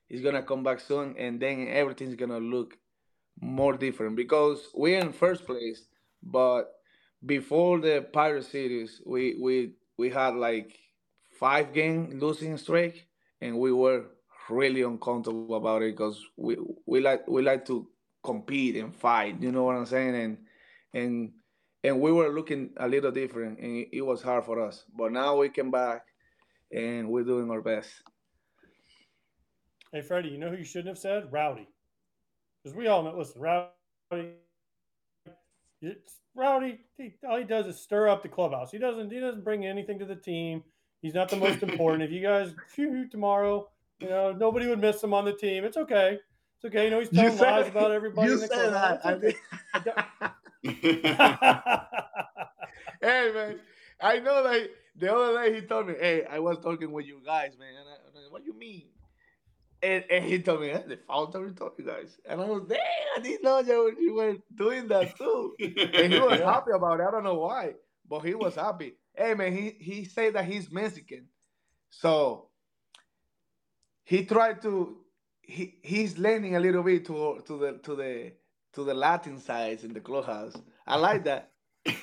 he's 0.08 0.22
gonna 0.22 0.42
come 0.42 0.62
back 0.62 0.80
soon, 0.80 1.16
and 1.18 1.40
then 1.40 1.68
everything's 1.68 2.14
gonna 2.16 2.38
look 2.38 2.76
more 3.40 3.76
different 3.76 4.16
because 4.16 4.68
we're 4.74 4.98
in 4.98 5.12
first 5.12 5.46
place, 5.46 5.86
but 6.22 6.72
before 7.24 7.80
the 7.80 8.06
Pirate 8.12 8.44
series, 8.44 9.00
we 9.06 9.36
we 9.40 9.74
we 9.98 10.10
had 10.10 10.34
like 10.34 10.78
five 11.38 11.72
game 11.72 12.18
losing 12.20 12.56
streak, 12.56 13.06
and 13.40 13.58
we 13.58 13.72
were 13.72 14.06
really 14.50 14.82
uncomfortable 14.82 15.54
about 15.54 15.82
it 15.82 15.96
because 15.96 16.22
we 16.36 16.56
we 16.86 17.00
like 17.00 17.26
we 17.28 17.42
like 17.42 17.64
to 17.66 17.88
compete 18.22 18.76
and 18.76 18.94
fight. 18.94 19.40
You 19.40 19.52
know 19.52 19.64
what 19.64 19.76
I'm 19.76 19.86
saying? 19.86 20.14
And 20.14 20.38
and 20.92 21.32
and 21.84 22.00
we 22.00 22.12
were 22.12 22.28
looking 22.30 22.70
a 22.76 22.88
little 22.88 23.10
different, 23.10 23.58
and 23.58 23.86
it, 23.92 24.02
was 24.02 24.22
hard 24.22 24.44
for 24.44 24.60
us. 24.60 24.84
But 24.96 25.12
now 25.12 25.36
we 25.36 25.48
came 25.48 25.70
back, 25.70 26.06
and 26.70 27.08
we're 27.08 27.24
doing 27.24 27.50
our 27.50 27.60
best. 27.60 27.90
Hey, 29.92 30.00
Freddy, 30.00 30.30
you 30.30 30.38
know 30.38 30.50
who 30.50 30.56
you 30.56 30.64
shouldn't 30.64 30.88
have 30.88 30.98
said? 30.98 31.28
Rowdy. 31.30 31.68
Because 32.62 32.76
we 32.76 32.86
all 32.86 33.02
know, 33.02 33.16
listen, 33.18 33.40
Rowdy, 33.40 34.30
it's, 35.82 36.20
Rowdy, 36.34 36.78
he, 36.96 37.14
all 37.28 37.38
he 37.38 37.44
does 37.44 37.66
is 37.66 37.80
stir 37.80 38.08
up 38.08 38.22
the 38.22 38.28
clubhouse. 38.28 38.70
He 38.70 38.78
doesn't, 38.78 39.10
he 39.12 39.18
doesn't 39.20 39.44
bring 39.44 39.66
anything 39.66 39.98
to 39.98 40.04
the 40.06 40.14
team. 40.16 40.62
He's 41.02 41.14
not 41.14 41.28
the 41.28 41.36
most 41.36 41.62
important. 41.68 42.02
if 42.04 42.10
you 42.12 42.22
guys 42.22 42.54
phew, 42.68 43.08
tomorrow, 43.08 43.68
you 44.00 44.08
know, 44.08 44.32
nobody 44.32 44.66
would 44.68 44.80
miss 44.80 45.02
him 45.02 45.12
on 45.12 45.24
the 45.24 45.32
team. 45.32 45.64
It's 45.64 45.76
okay. 45.76 46.18
It's 46.56 46.64
okay. 46.64 46.84
You 46.84 46.90
know, 46.90 47.00
he's 47.00 47.10
telling 47.10 47.36
said- 47.36 47.50
lies 47.50 47.68
about 47.68 47.90
everybody. 47.90 48.28
You 48.28 48.34
in 48.34 48.40
the 48.40 48.46
said 48.46 48.72
that. 48.72 49.02
clubhouse. 49.02 49.04
I 49.04 49.12
It's 49.12 49.24
okay. 49.24 49.36
think- 50.20 50.32
hey 50.64 51.02
man, 53.02 53.58
I 54.00 54.20
know 54.20 54.44
that 54.44 54.70
the 54.96 55.12
other 55.12 55.42
day 55.42 55.54
he 55.54 55.66
told 55.66 55.88
me, 55.88 55.94
"Hey, 55.98 56.24
I 56.24 56.38
was 56.38 56.58
talking 56.60 56.92
with 56.92 57.04
you 57.06 57.20
guys, 57.24 57.58
man." 57.58 57.74
And 57.80 57.88
I, 57.88 57.94
I, 58.18 58.30
what 58.30 58.44
you 58.44 58.56
mean? 58.56 58.84
And, 59.82 60.04
and 60.08 60.24
he 60.24 60.38
told 60.38 60.60
me, 60.60 60.68
hey, 60.68 60.84
"The 60.86 60.98
founder 61.08 61.50
told 61.50 61.72
you 61.78 61.84
guys," 61.84 62.16
and 62.28 62.40
I 62.40 62.44
was, 62.44 62.62
"Damn, 62.68 62.78
I 63.16 63.20
didn't 63.20 63.42
know 63.42 63.58
you, 63.58 63.96
you 63.98 64.14
were 64.14 64.36
doing 64.54 64.86
that 64.86 65.16
too." 65.18 65.56
And 65.58 66.12
he 66.12 66.20
was 66.20 66.38
happy 66.52 66.70
about 66.72 67.00
it. 67.00 67.06
I 67.08 67.10
don't 67.10 67.24
know 67.24 67.38
why, 67.38 67.74
but 68.08 68.20
he 68.20 68.34
was 68.34 68.54
happy. 68.54 68.94
Hey 69.16 69.34
man, 69.34 69.52
he 69.52 69.74
he 69.80 70.04
said 70.04 70.34
that 70.34 70.44
he's 70.44 70.70
Mexican, 70.70 71.26
so 71.90 72.50
he 74.04 74.24
tried 74.24 74.62
to 74.62 74.98
he 75.40 75.78
he's 75.82 76.18
leaning 76.18 76.54
a 76.54 76.60
little 76.60 76.84
bit 76.84 77.04
to 77.06 77.42
to 77.46 77.58
the 77.58 77.78
to 77.78 77.96
the 77.96 78.32
to 78.74 78.84
the 78.84 78.94
Latin 78.94 79.38
sides 79.38 79.84
in 79.84 79.92
the 79.92 80.00
clubhouse. 80.00 80.54
I 80.86 80.96
like 80.96 81.24
that. 81.24 81.50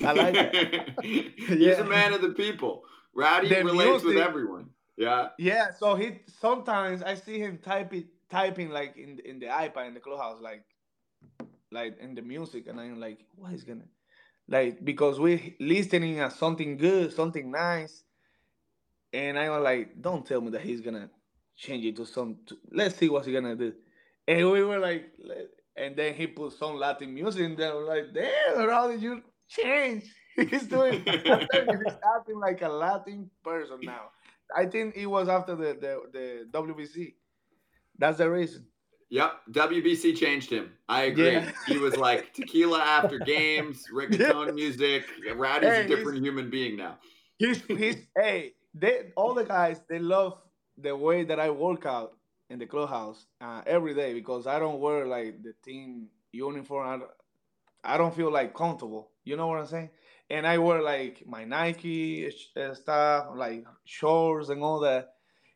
I 0.02 0.12
like 0.12 0.34
that. 0.34 0.96
He's 1.04 1.78
a 1.78 1.84
man 1.84 2.14
of 2.14 2.22
the 2.22 2.30
people. 2.30 2.84
Rowdy 3.14 3.50
The 3.50 3.64
relates 3.64 4.04
with 4.04 4.18
everyone. 4.18 4.70
Yeah. 4.98 5.30
Yeah, 5.38 5.72
so 5.72 5.96
he 5.96 6.20
sometimes 6.42 7.02
I 7.02 7.16
see 7.16 7.40
him 7.40 7.60
typing 7.64 8.06
typing 8.30 8.70
like 8.70 8.98
in 8.98 9.20
in 9.26 9.40
the 9.40 9.48
iPad 9.48 9.88
in 9.88 9.94
the 9.94 10.00
clubhouse, 10.00 10.42
like 10.42 10.64
like 11.72 11.98
in 12.00 12.16
the 12.16 12.22
music, 12.22 12.68
and 12.68 12.80
I'm 12.80 13.00
like, 13.00 13.20
what 13.36 13.54
is 13.54 13.64
gonna 13.64 13.86
like 14.48 14.84
because 14.84 15.20
we're 15.20 15.42
listening 15.60 16.20
at 16.20 16.34
something 16.34 16.78
good, 16.78 17.14
something 17.14 17.50
nice, 17.50 18.04
and 19.14 19.40
I 19.40 19.50
was 19.50 19.64
like, 19.64 20.02
don't 20.02 20.26
tell 20.26 20.42
me 20.42 20.52
that 20.52 20.62
he's 20.62 20.82
gonna 20.82 21.10
change 21.56 21.86
it 21.86 21.96
to 21.96 22.06
some. 22.06 22.38
To, 22.48 22.58
let's 22.72 22.96
see 22.96 23.10
what 23.10 23.26
he's 23.26 23.34
gonna 23.34 23.56
do, 23.56 23.74
and 24.28 24.52
we 24.52 24.64
were 24.64 24.80
like, 24.80 25.12
and 25.80 25.96
then 25.96 26.14
he 26.14 26.28
put 26.28 26.54
some 26.54 26.76
Latin 26.76 27.14
music, 27.14 27.46
and 27.46 27.58
then 27.58 27.74
we're 27.74 27.88
like, 27.88 28.14
damn, 28.14 28.70
how 28.70 28.88
did 28.88 29.02
you 29.02 29.24
change? 29.48 30.04
He's 30.36 30.68
doing. 30.68 31.04
I'm 31.08 31.48
he's 31.52 31.94
acting 32.16 32.40
like 32.40 32.62
a 32.62 32.70
Latin 32.70 33.30
person 33.44 33.80
now. 33.82 34.12
I 34.56 34.66
think 34.66 34.96
it 34.96 35.06
was 35.06 35.28
after 35.28 35.56
the 35.56 35.74
the, 35.74 36.02
the 36.14 36.58
WBC. 36.58 37.14
That's 37.98 38.20
the 38.20 38.30
reason. 38.30 38.66
Yep. 39.10 39.32
WBC 39.52 40.16
changed 40.16 40.52
him. 40.52 40.72
I 40.88 41.04
agree. 41.04 41.32
Yeah. 41.32 41.52
He 41.68 41.78
was 41.78 41.98
like 41.98 42.34
tequila 42.34 42.80
after 42.80 43.20
games, 43.20 43.86
reggaeton 43.94 44.54
music. 44.54 45.06
Rowdy's 45.36 45.70
Hey, 45.70 45.86
a 45.86 45.88
different 45.88 46.24
human 46.24 46.50
being 46.50 46.78
now. 46.78 47.00
He's 47.38 47.62
he's 47.66 47.98
hey, 48.16 48.54
they 48.74 49.12
all 49.18 49.34
the 49.34 49.44
guys 49.44 49.82
they 49.90 50.00
love 50.00 50.38
the 50.78 50.96
way 50.96 51.24
that 51.26 51.40
I 51.40 51.50
work 51.50 51.86
out 51.86 52.14
in 52.50 52.60
the 52.60 52.66
clubhouse 52.66 53.26
uh, 53.42 53.62
every 53.66 53.94
day 53.94 54.14
because 54.14 54.48
I 54.48 54.60
don't 54.60 54.80
wear 54.80 55.06
like 55.06 55.44
the 55.44 55.54
team 55.64 56.08
uniform. 56.32 56.88
I 56.88 56.98
don't, 56.98 57.12
I 57.84 57.98
don't 57.98 58.16
feel 58.16 58.32
like 58.32 58.54
comfortable. 58.54 59.12
You 59.24 59.38
know 59.38 59.48
what 59.48 59.60
I'm 59.60 59.68
saying? 59.68 59.90
And 60.30 60.46
I 60.46 60.58
wear 60.58 60.82
like 60.82 61.24
my 61.28 61.46
Nike 61.46 62.32
uh, 62.58 62.74
stuff, 62.74 63.28
like 63.36 63.66
shorts 63.86 64.50
and 64.50 64.64
all 64.64 64.80
that. 64.82 65.14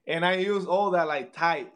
And 0.07 0.25
I 0.25 0.35
use 0.35 0.65
all 0.65 0.91
that 0.91 1.07
like 1.07 1.33
tight. 1.33 1.71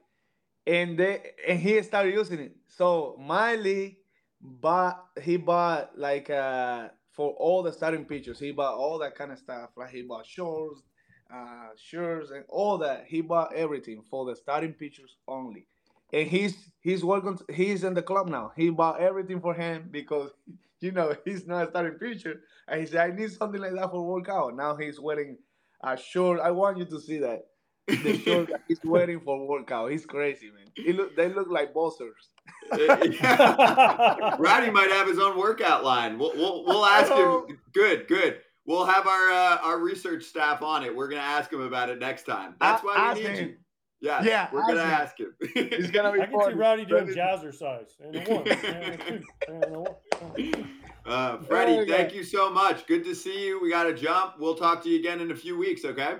And 0.65 0.97
they 0.99 1.31
and 1.47 1.59
he 1.59 1.81
started 1.81 2.13
using 2.13 2.39
it. 2.39 2.55
So 2.67 3.17
Miley 3.19 3.99
bought 4.41 5.03
he 5.21 5.37
bought 5.37 5.97
like 5.97 6.29
uh 6.29 6.89
for 7.11 7.31
all 7.31 7.63
the 7.63 7.71
starting 7.73 8.05
pitchers, 8.05 8.39
he 8.39 8.51
bought 8.51 8.75
all 8.75 8.99
that 8.99 9.15
kind 9.15 9.31
of 9.31 9.39
stuff. 9.39 9.71
Like 9.75 9.89
he 9.89 10.03
bought 10.03 10.25
shorts, 10.25 10.83
uh 11.33 11.69
shirts 11.75 12.31
and 12.31 12.43
all 12.49 12.77
that. 12.79 13.05
He 13.07 13.21
bought 13.21 13.53
everything 13.53 14.03
for 14.09 14.25
the 14.25 14.35
starting 14.35 14.73
pitchers 14.73 15.17
only. 15.27 15.67
And 16.13 16.27
he's 16.27 16.55
he's 16.81 17.03
working 17.03 17.37
he's 17.53 17.83
in 17.83 17.93
the 17.93 18.01
club 18.01 18.27
now. 18.27 18.51
He 18.55 18.69
bought 18.69 19.01
everything 19.01 19.41
for 19.41 19.53
him 19.53 19.89
because 19.91 20.31
you 20.79 20.91
know 20.91 21.15
he's 21.25 21.45
not 21.45 21.67
a 21.67 21.69
starting 21.69 21.99
pitcher. 21.99 22.41
And 22.67 22.81
he 22.81 22.87
said, 22.87 23.11
I 23.11 23.15
need 23.15 23.31
something 23.31 23.61
like 23.61 23.73
that 23.73 23.91
for 23.91 24.05
workout. 24.05 24.55
Now 24.55 24.75
he's 24.75 24.99
wearing 24.99 25.37
a 25.81 25.97
shirt. 25.97 26.39
I 26.39 26.51
want 26.51 26.77
you 26.77 26.85
to 26.85 26.99
see 26.99 27.19
that. 27.19 27.47
The 27.87 28.19
short 28.19 28.49
that 28.49 28.61
he's 28.67 28.79
wearing 28.83 29.21
for 29.21 29.47
workout. 29.47 29.91
He's 29.91 30.05
crazy, 30.05 30.47
man. 30.47 30.67
He 30.75 30.93
look 30.93 31.15
they 31.15 31.29
look 31.29 31.49
like 31.49 31.73
bossers. 31.73 32.29
Rowdy 32.71 34.71
might 34.71 34.91
have 34.91 35.07
his 35.07 35.19
own 35.19 35.37
workout 35.37 35.83
line. 35.83 36.17
We'll 36.17 36.33
we'll, 36.35 36.65
we'll 36.65 36.85
ask 36.85 37.13
him. 37.13 37.57
Good, 37.73 38.07
good. 38.07 38.41
We'll 38.67 38.85
have 38.85 39.07
our 39.07 39.29
uh, 39.31 39.57
our 39.63 39.79
research 39.79 40.23
staff 40.25 40.61
on 40.61 40.83
it. 40.83 40.93
We're 40.95 41.07
gonna 41.07 41.21
ask 41.21 41.51
him 41.51 41.61
about 41.61 41.89
it 41.89 41.99
next 41.99 42.23
time. 42.23 42.53
That's 42.59 42.83
why 42.83 42.95
Ask 42.97 43.17
we 43.17 43.23
need 43.23 43.37
him. 43.37 43.49
you. 43.49 43.55
Yeah, 44.01 44.21
Yeah, 44.23 44.49
we're 44.51 44.61
gonna 44.61 44.81
ask 44.81 45.13
ask 45.13 45.19
him. 45.19 45.33
He's 45.71 45.89
gonna 45.89 46.11
be 46.11 46.21
I 46.21 46.25
can 46.27 46.39
see. 46.45 46.53
Rowdy 46.53 46.85
doing 46.85 47.05
Freddy- 47.07 47.19
jazzercise. 47.19 47.91
And 47.99 48.15
a 48.15 48.19
one, 48.33 48.47
and 48.47 48.93
a 48.93 48.97
two, 48.97 49.23
and 49.47 49.77
one. 49.77 50.69
uh, 51.05 51.37
Freddy, 51.39 51.89
thank 51.89 52.13
you 52.13 52.23
so 52.23 52.51
much. 52.51 52.85
Good 52.87 53.05
to 53.05 53.15
see 53.15 53.47
you. 53.47 53.59
We 53.61 53.69
got 53.71 53.83
to 53.85 53.93
jump. 53.93 54.33
We'll 54.37 54.53
talk 54.55 54.83
to 54.83 54.89
you 54.89 54.99
again 54.99 55.21
in 55.21 55.31
a 55.31 55.35
few 55.35 55.57
weeks. 55.57 55.83
Okay. 55.85 56.17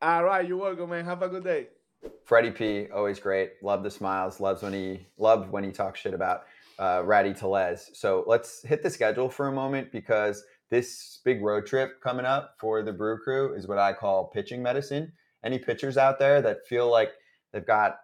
All 0.00 0.24
right, 0.24 0.46
you're 0.46 0.56
welcome, 0.56 0.90
man. 0.90 1.04
Have 1.04 1.22
a 1.22 1.28
good 1.28 1.42
day. 1.44 1.66
Freddy 2.24 2.52
P, 2.52 2.86
always 2.94 3.18
great. 3.18 3.54
Love 3.62 3.82
the 3.82 3.90
smiles. 3.90 4.38
Loves 4.40 4.62
when 4.62 4.72
he 4.72 5.04
loved 5.18 5.50
when 5.50 5.64
he 5.64 5.72
talks 5.72 5.98
shit 6.00 6.14
about 6.14 6.44
uh, 6.78 7.02
Rowdy 7.04 7.34
Tellez. 7.34 7.90
So 7.92 8.22
let's 8.28 8.62
hit 8.62 8.82
the 8.84 8.88
schedule 8.90 9.28
for 9.28 9.48
a 9.48 9.52
moment 9.52 9.90
because 9.92 10.44
this 10.70 11.20
big 11.24 11.42
road 11.42 11.66
trip 11.66 12.00
coming 12.02 12.26
up 12.26 12.54
for 12.60 12.82
the 12.82 12.92
Brew 12.92 13.18
Crew 13.18 13.54
is 13.54 13.66
what 13.66 13.78
I 13.78 13.92
call 13.92 14.28
pitching 14.28 14.62
medicine. 14.62 15.12
Any 15.44 15.58
pitchers 15.58 15.96
out 15.96 16.18
there 16.18 16.42
that 16.42 16.66
feel 16.66 16.90
like 16.90 17.12
they've 17.52 17.66
got 17.66 17.98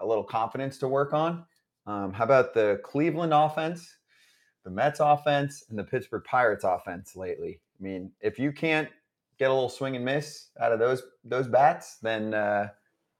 a 0.00 0.06
little 0.06 0.24
confidence 0.24 0.78
to 0.78 0.88
work 0.88 1.12
on? 1.12 1.44
Um, 1.86 2.12
how 2.12 2.24
about 2.24 2.54
the 2.54 2.80
Cleveland 2.84 3.34
offense, 3.34 3.96
the 4.64 4.70
Mets 4.70 5.00
offense, 5.00 5.64
and 5.68 5.78
the 5.78 5.84
Pittsburgh 5.84 6.24
Pirates 6.24 6.64
offense 6.64 7.16
lately? 7.16 7.60
I 7.78 7.82
mean, 7.82 8.12
if 8.20 8.38
you 8.38 8.52
can't 8.52 8.88
get 9.38 9.50
a 9.50 9.54
little 9.54 9.68
swing 9.68 9.96
and 9.96 10.04
miss 10.04 10.50
out 10.60 10.72
of 10.72 10.78
those 10.78 11.02
those 11.24 11.48
bats, 11.48 11.96
then 12.02 12.34
uh, 12.34 12.68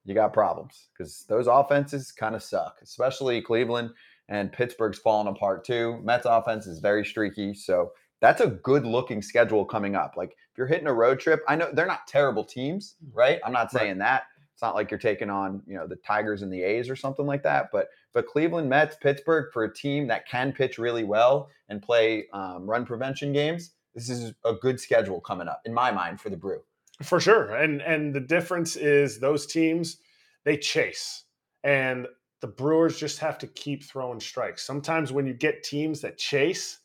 you 0.04 0.14
got 0.14 0.32
problems 0.32 0.88
because 0.92 1.24
those 1.28 1.46
offenses 1.46 2.12
kind 2.12 2.34
of 2.34 2.42
suck, 2.42 2.78
especially 2.82 3.40
Cleveland 3.42 3.90
and 4.28 4.52
Pittsburgh's 4.52 4.98
falling 4.98 5.28
apart 5.28 5.64
too. 5.64 6.00
Mets 6.04 6.26
offense 6.26 6.66
is 6.66 6.78
very 6.78 7.04
streaky, 7.04 7.54
so 7.54 7.90
that's 8.20 8.40
a 8.40 8.46
good 8.48 8.84
looking 8.84 9.22
schedule 9.22 9.64
coming 9.64 9.96
up. 9.96 10.14
Like 10.16 10.30
if 10.30 10.58
you're 10.58 10.66
hitting 10.66 10.86
a 10.86 10.92
road 10.92 11.20
trip, 11.20 11.40
I 11.48 11.56
know 11.56 11.70
they're 11.72 11.86
not 11.86 12.06
terrible 12.06 12.44
teams, 12.44 12.96
right? 13.12 13.40
I'm 13.44 13.52
not 13.52 13.72
Right. 13.72 13.82
saying 13.82 13.98
that. 13.98 14.24
It's 14.52 14.62
not 14.62 14.74
like 14.74 14.90
you're 14.90 15.00
taking 15.00 15.30
on, 15.30 15.62
you 15.66 15.74
know, 15.74 15.86
the 15.86 15.96
Tigers 15.96 16.42
and 16.42 16.52
the 16.52 16.62
A's 16.62 16.90
or 16.90 16.96
something 16.96 17.26
like 17.26 17.42
that. 17.44 17.70
But 17.72 17.88
but 18.12 18.26
Cleveland, 18.26 18.68
Mets, 18.68 18.96
Pittsburgh 19.00 19.50
for 19.52 19.64
a 19.64 19.72
team 19.72 20.08
that 20.08 20.28
can 20.28 20.52
pitch 20.52 20.76
really 20.78 21.04
well 21.04 21.48
and 21.68 21.80
play 21.80 22.26
um, 22.32 22.68
run 22.68 22.84
prevention 22.84 23.32
games. 23.32 23.70
This 23.94 24.10
is 24.10 24.34
a 24.44 24.52
good 24.52 24.78
schedule 24.78 25.20
coming 25.20 25.48
up 25.48 25.62
in 25.64 25.72
my 25.72 25.90
mind 25.90 26.20
for 26.20 26.28
the 26.28 26.36
Brew. 26.36 26.60
For 27.02 27.20
sure. 27.20 27.54
And 27.54 27.80
and 27.80 28.14
the 28.14 28.20
difference 28.20 28.76
is 28.76 29.18
those 29.18 29.46
teams 29.46 29.96
they 30.44 30.56
chase 30.58 31.24
and 31.64 32.06
the 32.40 32.46
Brewers 32.46 32.98
just 32.98 33.18
have 33.18 33.38
to 33.38 33.46
keep 33.46 33.82
throwing 33.84 34.20
strikes. 34.20 34.66
Sometimes 34.66 35.12
when 35.12 35.26
you 35.26 35.32
get 35.34 35.62
teams 35.62 36.00
that 36.02 36.18
chase 36.18 36.78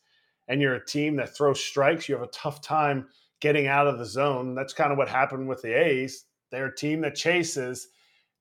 and 0.48 0.62
you're 0.62 0.76
a 0.76 0.86
team 0.86 1.16
that 1.18 1.36
throws 1.36 1.64
strikes, 1.64 2.08
you 2.08 2.16
have 2.16 2.24
a 2.24 2.32
tough 2.32 2.62
time 2.62 3.08
getting 3.42 3.68
out 3.68 3.88
of 3.88 3.98
the 3.98 4.06
zone. 4.06 4.56
That's 4.56 4.74
kind 4.74 4.92
of 4.92 4.98
what 4.98 5.10
happened 5.10 5.48
with 5.48 5.62
the 5.62 5.74
A's. 5.74 6.26
They're 6.52 6.68
a 6.68 6.76
team 6.76 7.02
that 7.02 7.16
chases 7.16 7.90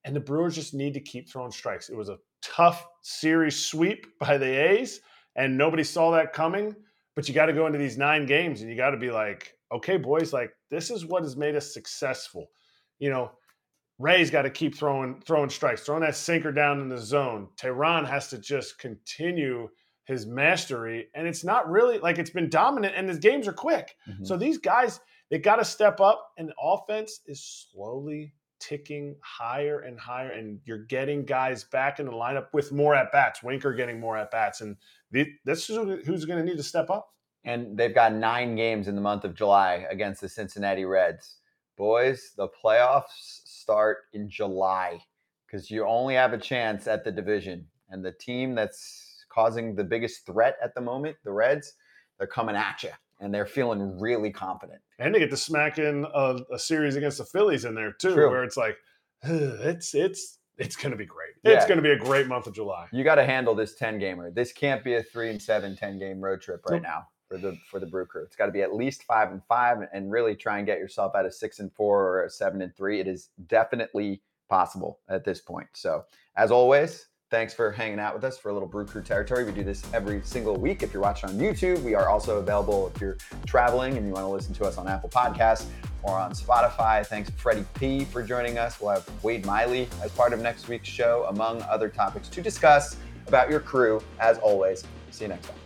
and 0.05 0.14
the 0.14 0.21
Brewers 0.21 0.55
just 0.55 0.75
need 0.75 0.95
to 0.95 1.01
keep 1.01 1.29
throwing 1.29 1.51
strikes. 1.51 1.88
It 1.88 1.97
was 1.97 2.11
a 2.11 2.19
tough 2.43 2.87
series 3.03 3.57
sweep 3.57 4.07
by 4.19 4.37
the 4.38 4.47
A's 4.47 5.01
and 5.37 5.57
nobody 5.57 5.83
saw 5.83 6.11
that 6.12 6.33
coming, 6.33 6.77
but 7.17 7.29
you 7.29 7.35
got 7.35 7.47
to 7.47 7.53
go 7.53 7.67
into 7.67 7.79
these 7.79 7.99
9 7.99 8.27
games 8.27 8.61
and 8.61 8.71
you 8.71 8.77
got 8.77 8.90
to 8.90 8.97
be 8.97 9.11
like, 9.11 9.57
"Okay, 9.73 9.97
boys, 9.97 10.33
like 10.33 10.53
this 10.71 10.90
is 10.90 11.07
what 11.07 11.23
has 11.23 11.37
made 11.37 11.57
us 11.57 11.73
successful." 11.73 12.51
You 12.99 13.11
know, 13.11 13.33
Ray's 13.99 14.31
got 14.31 14.43
to 14.43 14.51
keep 14.51 14.77
throwing 14.77 15.21
throwing 15.23 15.51
strikes, 15.51 15.83
throwing 15.83 16.03
that 16.03 16.17
sinker 16.17 16.53
down 16.53 16.81
in 16.81 16.88
the 16.88 16.99
zone. 16.99 17.49
Teheran 17.57 18.07
has 18.07 18.29
to 18.29 18.38
just 18.38 18.79
continue 18.79 19.69
his 20.05 20.27
mastery, 20.27 21.09
and 21.14 21.27
it's 21.27 21.45
not 21.45 21.71
really 21.71 21.99
like 21.99 22.19
it's 22.19 22.31
been 22.31 22.51
dominant, 22.51 22.95
and 22.97 23.09
his 23.09 23.19
games 23.19 23.49
are 23.49 23.53
quick. 23.53 23.97
Mhm. 24.09 24.27
So 24.27 24.37
these 24.37 24.59
guys 24.59 25.01
they 25.31 25.38
got 25.38 25.57
to 25.57 25.64
step 25.64 26.01
up, 26.01 26.33
and 26.37 26.49
the 26.51 26.55
offense 26.61 27.21
is 27.27 27.43
slowly 27.43 28.35
ticking 28.61 29.17
higher 29.23 29.81
and 29.81 29.99
higher, 29.99 30.31
and 30.31 30.61
you're 30.64 30.85
getting 30.85 31.25
guys 31.25 31.64
back 31.64 31.99
in 31.99 32.07
the 32.07 32.12
lineup 32.12 32.49
with 32.53 32.73
more 32.73 32.95
at 32.95 33.11
bats. 33.11 33.43
Winker 33.43 33.73
getting 33.73 33.99
more 33.99 34.17
at 34.17 34.31
bats, 34.31 34.61
and 34.61 34.77
the, 35.11 35.27
this 35.45 35.69
is 35.71 35.77
who's 36.07 36.25
going 36.25 36.38
to 36.38 36.45
need 36.45 36.59
to 36.59 36.62
step 36.62 36.90
up. 36.90 37.09
And 37.45 37.77
they've 37.77 37.95
got 37.95 38.12
nine 38.12 38.55
games 38.55 38.88
in 38.88 38.95
the 38.95 39.01
month 39.01 39.25
of 39.25 39.35
July 39.35 39.87
against 39.90 40.21
the 40.21 40.29
Cincinnati 40.29 40.85
Reds. 40.85 41.40
Boys, 41.77 42.33
the 42.37 42.49
playoffs 42.49 43.43
start 43.45 43.99
in 44.12 44.31
July 44.31 45.01
because 45.47 45.71
you 45.71 45.87
only 45.87 46.14
have 46.14 46.33
a 46.33 46.38
chance 46.38 46.87
at 46.87 47.05
the 47.05 47.12
division. 47.12 47.67
And 47.90 48.05
the 48.05 48.12
team 48.12 48.55
that's 48.55 49.04
causing 49.35 49.75
the 49.75 49.85
biggest 49.85 50.25
threat 50.27 50.57
at 50.62 50.75
the 50.75 50.81
moment, 50.81 51.16
the 51.25 51.33
Reds, 51.33 51.73
they're 52.18 52.27
coming 52.27 52.55
at 52.57 52.83
you 52.83 52.90
and 53.20 53.35
they're 53.35 53.47
feeling 53.47 53.99
really 53.99 54.31
confident. 54.31 54.81
And 54.99 55.14
they 55.14 55.18
get 55.18 55.31
to 55.31 55.37
smack 55.37 55.79
in 55.79 56.07
a, 56.14 56.38
a 56.53 56.59
series 56.59 56.97
against 56.97 57.18
the 57.18 57.25
Phillies 57.25 57.64
in 57.64 57.75
there 57.75 57.92
too, 57.92 58.14
True. 58.14 58.31
where 58.31 58.44
it's 58.44 58.57
like, 58.57 58.77
it's 59.23 59.94
it's 59.94 60.38
it's 60.57 60.77
going 60.77 60.92
to 60.92 60.97
be 60.97 61.07
great. 61.07 61.33
Yeah. 61.42 61.53
It's 61.53 61.66
going 61.66 61.79
to 61.79 61.83
be 61.83 61.90
a 61.90 61.99
great 61.99 62.29
month 62.29 62.47
of 62.47 62.55
July. 62.55 62.87
You 62.92 63.03
got 63.03 63.16
to 63.16 63.25
handle 63.25 63.57
this 63.57 63.75
10 63.75 63.99
gamer. 63.99 64.31
This 64.31 64.53
can't 64.53 64.85
be 64.85 64.94
a 64.94 65.03
three 65.03 65.31
and 65.31 65.42
seven, 65.42 65.75
10 65.77 65.99
game 65.99 66.20
road 66.20 66.40
trip 66.40 66.61
right 66.68 66.81
Nope. 66.81 66.83
now 66.83 67.09
for 67.29 67.38
the 67.38 67.57
for 67.68 67.81
the 67.81 67.87
brew 67.87 68.07
crew. 68.07 68.23
It's 68.23 68.37
got 68.37 68.47
to 68.47 68.53
be 68.53 68.62
at 68.62 68.75
least 68.75 69.03
five 69.03 69.33
and 69.33 69.42
five 69.49 69.79
and 69.92 70.12
really 70.12 70.37
try 70.37 70.59
and 70.59 70.66
get 70.66 70.79
yourself 70.79 71.14
out 71.16 71.27
of 71.27 71.35
six 71.35 71.59
and 71.59 71.73
four 71.73 72.07
or 72.07 72.25
a 72.25 72.31
seven 72.31 72.62
and 72.62 72.75
three. 72.77 73.01
It 73.01 73.09
is 73.09 73.31
definitely 73.49 74.23
possible 74.49 75.01
at 75.09 75.25
this 75.25 75.40
point. 75.40 75.68
So 75.73 76.05
as 76.37 76.51
always, 76.51 77.07
thanks 77.35 77.53
for 77.53 77.73
hanging 77.73 77.99
out 77.99 78.14
with 78.14 78.23
us 78.23 78.38
for 78.38 78.51
a 78.51 78.53
little 78.53 78.68
brew 78.68 78.87
crew 78.87 79.03
territory. 79.03 79.42
We 79.42 79.51
do 79.51 79.64
this 79.64 79.83
every 79.92 80.23
single 80.23 80.55
week. 80.55 80.85
If 80.85 80.92
you're 80.92 81.03
watching 81.03 81.31
on 81.31 81.37
YouTube, 81.37 81.83
we 81.83 81.97
are 81.97 82.09
also 82.09 82.38
available 82.38 82.92
if 82.94 83.01
you're 83.01 83.16
traveling 83.44 83.97
and 83.97 84.07
you 84.07 84.12
want 84.12 84.25
to 84.25 84.29
listen 84.29 84.55
to 84.55 84.64
us 84.64 84.79
on 84.79 84.87
Apple 84.87 85.09
Podcasts 85.09 85.66
or 86.05 86.16
on 86.16 86.31
Spotify. 86.33 87.05
Thanks, 87.05 87.31
Freddy 87.31 87.64
P, 87.75 88.05
for 88.05 88.23
joining 88.23 88.57
us. 88.57 88.81
We'll 88.81 88.90
have 88.90 89.25
Wade 89.25 89.44
Miley 89.44 89.88
as 90.01 90.12
part 90.12 90.33
of 90.33 90.38
next 90.38 90.68
week's 90.68 90.88
show, 90.88 91.27
among 91.29 91.61
other 91.62 91.88
topics 91.88 92.29
to 92.29 92.40
discuss 92.40 92.99
about 93.27 93.51
your 93.51 93.59
crew. 93.59 94.01
As 94.20 94.38
always, 94.38 94.85
see 95.11 95.25
you 95.25 95.29
next 95.31 95.49
time. 95.49 95.63